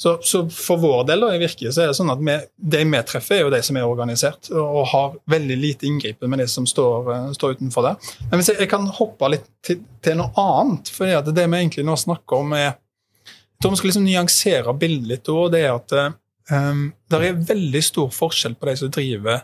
Så, 0.01 0.19
så, 0.23 0.45
for 0.51 0.79
vår 0.79 1.05
del 1.09 1.23
da, 1.25 1.29
i 1.35 1.41
Virke 1.43 1.73
så 1.75 1.83
er 1.83 1.89
det 1.91 1.97
sånn 1.99 2.11
at 2.13 2.21
vi, 2.23 2.35
de 2.75 2.83
vi 2.87 3.01
treffer, 3.07 3.39
er 3.39 3.41
jo 3.47 3.51
de 3.51 3.59
som 3.67 3.79
er 3.79 3.87
organisert 3.87 4.51
og, 4.53 4.85
har 4.93 5.17
veldig 5.31 5.57
lite 5.59 5.89
inngripen 5.89 6.31
med 6.31 6.43
de 6.43 6.47
som 6.51 6.69
står, 6.71 7.09
uh, 7.11 7.25
står 7.35 7.57
utenfor 7.59 7.87
der. 7.87 8.13
Men 8.29 8.39
hvis 8.39 8.53
jeg, 8.53 8.61
jeg 8.63 8.71
kan 8.71 8.87
hoppe 8.99 9.33
litt 9.35 9.49
til, 9.67 9.81
til, 10.05 10.21
noe 10.21 10.45
annet, 10.45 10.93
for 10.95 11.11
det 11.27 11.47
vi 11.49 11.63
egentlig 11.63 11.87
nå 11.89 11.99
snakker 11.99 12.45
om, 12.45 12.55
er 12.55 12.69
Jeg 12.69 13.63
tror 13.63 13.73
vi 13.75 13.81
skal 13.81 13.89
liksom 13.91 14.07
nyansere 14.07 14.75
bildet 14.79 15.11
litt, 15.11 15.29
og 15.35 15.51
det 15.51 15.65
er 15.67 15.73
at 15.75 15.95
um, 15.99 16.85
det 17.11 17.19
er 17.19 17.41
veldig 17.49 17.83
stor 17.83 18.13
forskjell 18.15 18.55
på 18.55 18.69
de 18.71 18.77
som 18.79 18.93
driver 18.95 19.43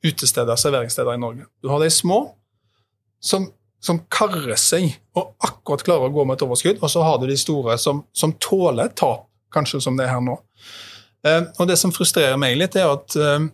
utesteder, 0.00 0.54
og 0.54 0.62
serveringssteder 0.62 1.18
i 1.18 1.20
Norge. 1.20 1.44
Du 1.60 1.68
har 1.68 1.84
de 1.84 1.90
små 1.92 2.22
som 3.20 3.50
som 3.80 4.02
karrer 4.12 4.58
seg 4.60 4.92
og 5.16 5.32
akkurat 5.40 5.82
klarer 5.86 6.10
å 6.10 6.14
gå 6.14 6.24
med 6.28 6.36
et 6.36 6.44
overskudd, 6.44 6.80
og 6.82 6.92
så 6.92 7.02
har 7.04 7.18
du 7.20 7.26
de 7.30 7.36
store 7.40 7.78
som, 7.80 8.04
som 8.12 8.34
tåler 8.42 8.92
tap 8.96 9.26
kanskje 9.54 9.80
som 9.82 9.96
det 9.98 10.06
er 10.06 10.14
her 10.14 10.24
nå. 10.24 10.36
Eh, 11.26 11.40
og 11.58 11.68
Det 11.68 11.78
som 11.78 11.92
frustrerer 11.92 12.38
meg 12.40 12.58
litt, 12.58 12.76
er 12.76 12.92
at 12.92 13.16
eh, 13.16 13.48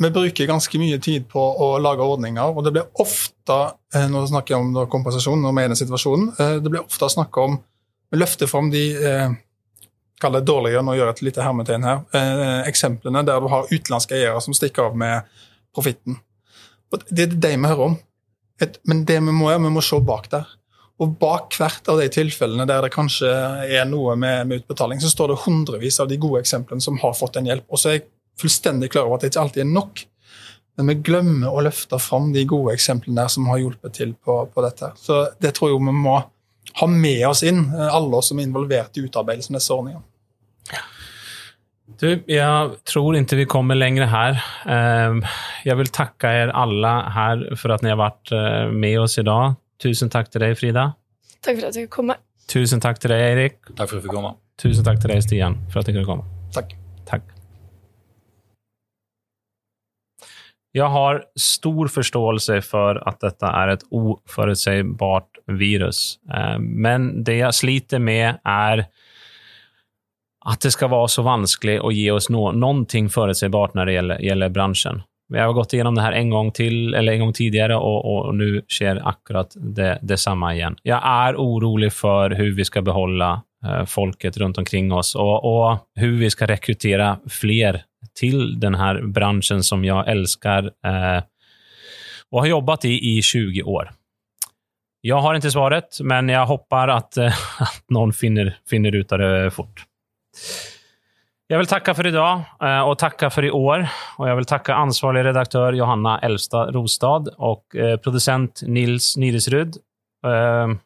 vi 0.00 0.10
bruker 0.12 0.48
ganske 0.48 0.80
mye 0.80 0.98
tid 1.02 1.28
på 1.30 1.40
å 1.40 1.74
lage 1.82 2.04
ordninger, 2.04 2.56
og 2.56 2.64
det 2.64 2.74
blir 2.76 2.88
ofte 3.02 3.58
eh, 3.94 4.08
vi 4.08 4.24
snakker 4.32 4.58
om 4.58 4.72
kompensasjon 4.90 5.44
når 5.44 5.56
vi 5.56 5.66
er 5.66 5.78
situasjonen. 5.82 6.32
Det 6.64 6.72
blir 6.72 6.84
ofte 6.84 7.12
snakk 7.12 7.38
om 7.40 7.60
Vi 8.10 8.18
løfter 8.18 8.48
fram 8.50 8.72
de 8.72 8.80
kall 10.18 10.32
det 10.34 10.40
dårligere, 10.42 10.82
nå 10.82 10.96
gjør 10.96 11.06
jeg 11.06 11.14
et 11.14 11.20
lite 11.28 11.44
hermetegn 11.46 11.84
her, 11.86 12.00
eksemplene 12.66 13.22
der 13.22 13.38
du 13.38 13.46
har 13.52 13.70
utenlandske 13.70 14.16
eiere 14.18 14.40
som 14.42 14.56
stikker 14.56 14.88
av 14.88 14.96
med 14.98 15.28
profitten. 15.70 16.16
Det 16.90 17.28
er 17.28 17.36
det 17.38 17.52
vi 17.54 17.70
hører 17.70 17.84
om. 17.84 17.94
Men 18.88 19.04
det 19.08 19.18
vi 19.20 19.32
må 19.32 19.50
gjøre, 19.50 19.64
vi 19.66 19.74
må 19.74 19.84
se 19.84 20.00
bak 20.04 20.28
der. 20.32 20.48
Og 21.00 21.14
bak 21.20 21.56
hvert 21.56 21.88
av 21.88 22.00
de 22.00 22.08
tilfellene 22.12 22.66
der 22.68 22.84
det 22.84 22.92
kanskje 22.92 23.30
er 23.64 23.86
noe 23.88 24.16
med, 24.20 24.50
med, 24.50 24.62
utbetaling, 24.62 25.00
så 25.00 25.08
står 25.12 25.32
det 25.32 25.42
hundrevis 25.46 26.00
av 26.02 26.10
de 26.10 26.18
gode 26.20 26.42
eksemplene 26.44 26.84
som 26.84 26.98
har 27.00 27.16
fått 27.16 27.38
en 27.40 27.48
hjelp. 27.48 27.64
Og 27.72 27.80
så 27.80 27.90
er 27.90 27.98
jeg 27.98 28.08
fullstendig 28.40 28.90
klar 28.92 29.08
over 29.08 29.16
at 29.16 29.24
det 29.24 29.32
ikke 29.32 29.46
alltid 29.46 29.64
er 29.64 29.70
nok. 29.70 30.04
Men 30.76 30.92
vi 30.92 30.98
glemmer 31.10 31.52
å 31.52 31.64
løfte 31.64 31.98
fram 32.00 32.30
de 32.34 32.44
gode 32.48 32.76
eksemplene 32.76 33.22
der 33.22 33.32
som 33.32 33.48
har 33.50 33.62
hjulpet 33.62 33.96
til 33.96 34.12
på, 34.16 34.42
på 34.52 34.64
dette. 34.64 34.92
Så 35.00 35.22
det 35.40 35.54
tror 35.56 35.72
jeg 35.72 35.80
vi 35.80 35.96
må 36.04 36.20
ha 36.80 36.86
med 36.86 37.24
oss 37.28 37.42
inn, 37.48 37.64
alle 37.72 38.20
oss 38.20 38.30
som 38.30 38.38
er 38.40 38.48
involvert 38.48 38.96
i 38.96 39.04
utarbeidelsen 39.08 39.56
av 39.56 39.60
disse 39.60 39.74
ordningene. 39.74 40.04
Du, 41.98 42.06
jeg 42.30 42.76
tror 42.88 43.16
ikke 43.18 43.40
vi 43.42 43.48
kommer 43.50 43.76
lenger 43.76 44.06
her. 44.08 44.38
Ehm, 44.70 45.20
jeg 45.66 45.76
vil 45.80 45.90
takke 45.92 46.30
dere 46.30 46.54
alle 46.56 46.92
her 47.16 47.42
for 47.60 47.74
at 47.74 47.82
dere 47.84 47.96
har 47.96 48.00
vært 48.00 48.32
eh, 48.36 48.70
med 48.72 49.00
oss 49.02 49.18
i 49.20 49.26
dag. 49.26 49.58
Tusen 49.80 50.12
takk 50.12 50.30
til 50.32 50.44
deg, 50.44 50.54
Frida. 50.60 50.90
Takk 51.40 51.58
for 51.58 51.68
at 51.68 51.76
jeg 51.76 51.88
fikk 51.88 51.96
komme. 51.98 52.16
Tusen 52.50 52.80
takk 52.82 53.00
til 53.02 53.12
deg, 53.12 53.26
Eirik. 53.32 53.60
Takk 53.74 53.90
for 53.90 53.98
at 53.98 54.00
du 54.00 54.08
fikk 54.08 54.16
komme. 54.16 54.32
Tusen 54.60 54.86
takk 54.86 55.02
til 55.02 55.12
deg, 55.12 55.22
Stian, 55.24 55.58
for 55.72 55.82
at 55.82 55.88
du 55.88 55.94
kunne 55.96 56.08
komme. 56.08 56.26
Takk. 56.54 56.72
Takk. 57.08 57.28
Jeg 60.76 60.86
har 60.94 61.24
stor 61.40 61.90
forståelse 61.90 62.60
for 62.62 63.00
at 63.08 63.18
dette 63.24 63.48
er 63.62 63.72
et 63.72 63.84
uforutsigbart 63.90 65.40
virus, 65.58 66.20
eh, 66.30 66.58
men 66.60 67.24
det 67.26 67.40
jeg 67.40 67.58
sliter 67.58 68.02
med, 68.02 68.38
er 68.46 68.84
at 70.48 70.62
det 70.64 70.72
skal 70.72 70.90
være 70.92 71.10
så 71.12 71.24
vanskelig 71.26 71.80
å 71.84 71.90
gi 71.92 72.06
oss 72.12 72.30
noe, 72.32 72.54
noe 72.56 73.08
forutsigbart 73.12 73.76
når 73.76 73.86
det 73.86 73.96
gjelder, 73.96 74.22
gjelder 74.24 74.54
bransjen. 74.54 75.02
Vi 75.30 75.38
har 75.38 75.52
gått 75.54 75.72
gjennom 75.72 75.94
det 75.94 76.02
her 76.02 76.16
en 76.18 76.30
gang 76.30 76.48
til, 76.50 76.94
eller 76.94 77.12
en 77.12 77.26
gang 77.26 77.34
tidligere, 77.36 77.76
og, 77.78 77.98
og 78.02 78.32
nå 78.34 78.48
skjer 78.66 78.98
akkurat 79.06 79.54
det, 79.54 80.18
samme 80.18 80.50
igjen. 80.56 80.78
Jeg 80.82 80.98
er 80.98 81.38
urolig 81.38 81.92
for 81.94 82.34
hvordan 82.34 82.56
vi 82.56 82.66
skal 82.66 82.82
beholde 82.88 83.28
eh, 83.62 83.84
folket 83.86 84.40
rundt 84.42 84.58
omkring 84.58 84.90
oss, 84.92 85.12
og, 85.14 85.36
og 85.46 85.84
hvordan 86.00 86.18
vi 86.24 86.32
skal 86.34 86.50
rekruttere 86.50 87.12
flere 87.30 87.84
til 88.18 88.56
denne 88.58 88.96
bransjen 89.14 89.62
som 89.62 89.84
jeg 89.86 90.02
elsker 90.10 90.72
eh, 90.88 91.20
og 92.30 92.42
har 92.42 92.52
jobbet 92.56 92.88
i 92.90 92.96
i 93.12 93.14
20 93.22 93.70
år. 93.70 93.92
Jeg 95.06 95.22
har 95.24 95.38
ikke 95.38 95.52
svaret, 95.52 96.02
men 96.04 96.28
jeg 96.28 96.48
håper 96.50 96.94
at, 96.96 97.22
eh, 97.22 97.44
at 97.68 97.84
noen 97.94 98.10
finner, 98.10 98.56
finner 98.68 98.98
ut 98.98 99.14
av 99.14 99.22
det 99.22 99.54
fort. 99.54 99.86
Jeg 101.50 101.58
vil 101.58 101.66
takke 101.66 101.92
for 101.98 102.06
i 102.06 102.12
dag 102.14 102.44
eh, 102.62 102.82
og 102.86 102.94
takke 103.02 103.30
for 103.34 103.42
i 103.42 103.50
år. 103.50 103.82
Og 104.22 104.28
jeg 104.28 104.38
vil 104.38 104.46
takke 104.52 104.76
ansvarlig 104.76 105.24
redaktør 105.26 105.74
Johanna 105.74 106.14
Elvstad 106.22 106.70
Rostad 106.76 107.32
og 107.38 107.64
eh, 107.74 107.96
produsent 108.02 108.62
Nils 108.70 109.16
Niresrud. 109.18 109.80
Eh, 110.30 110.76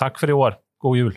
takk 0.00 0.18
for 0.18 0.32
i 0.32 0.34
år. 0.34 0.58
God 0.82 0.98
jul. 0.98 1.14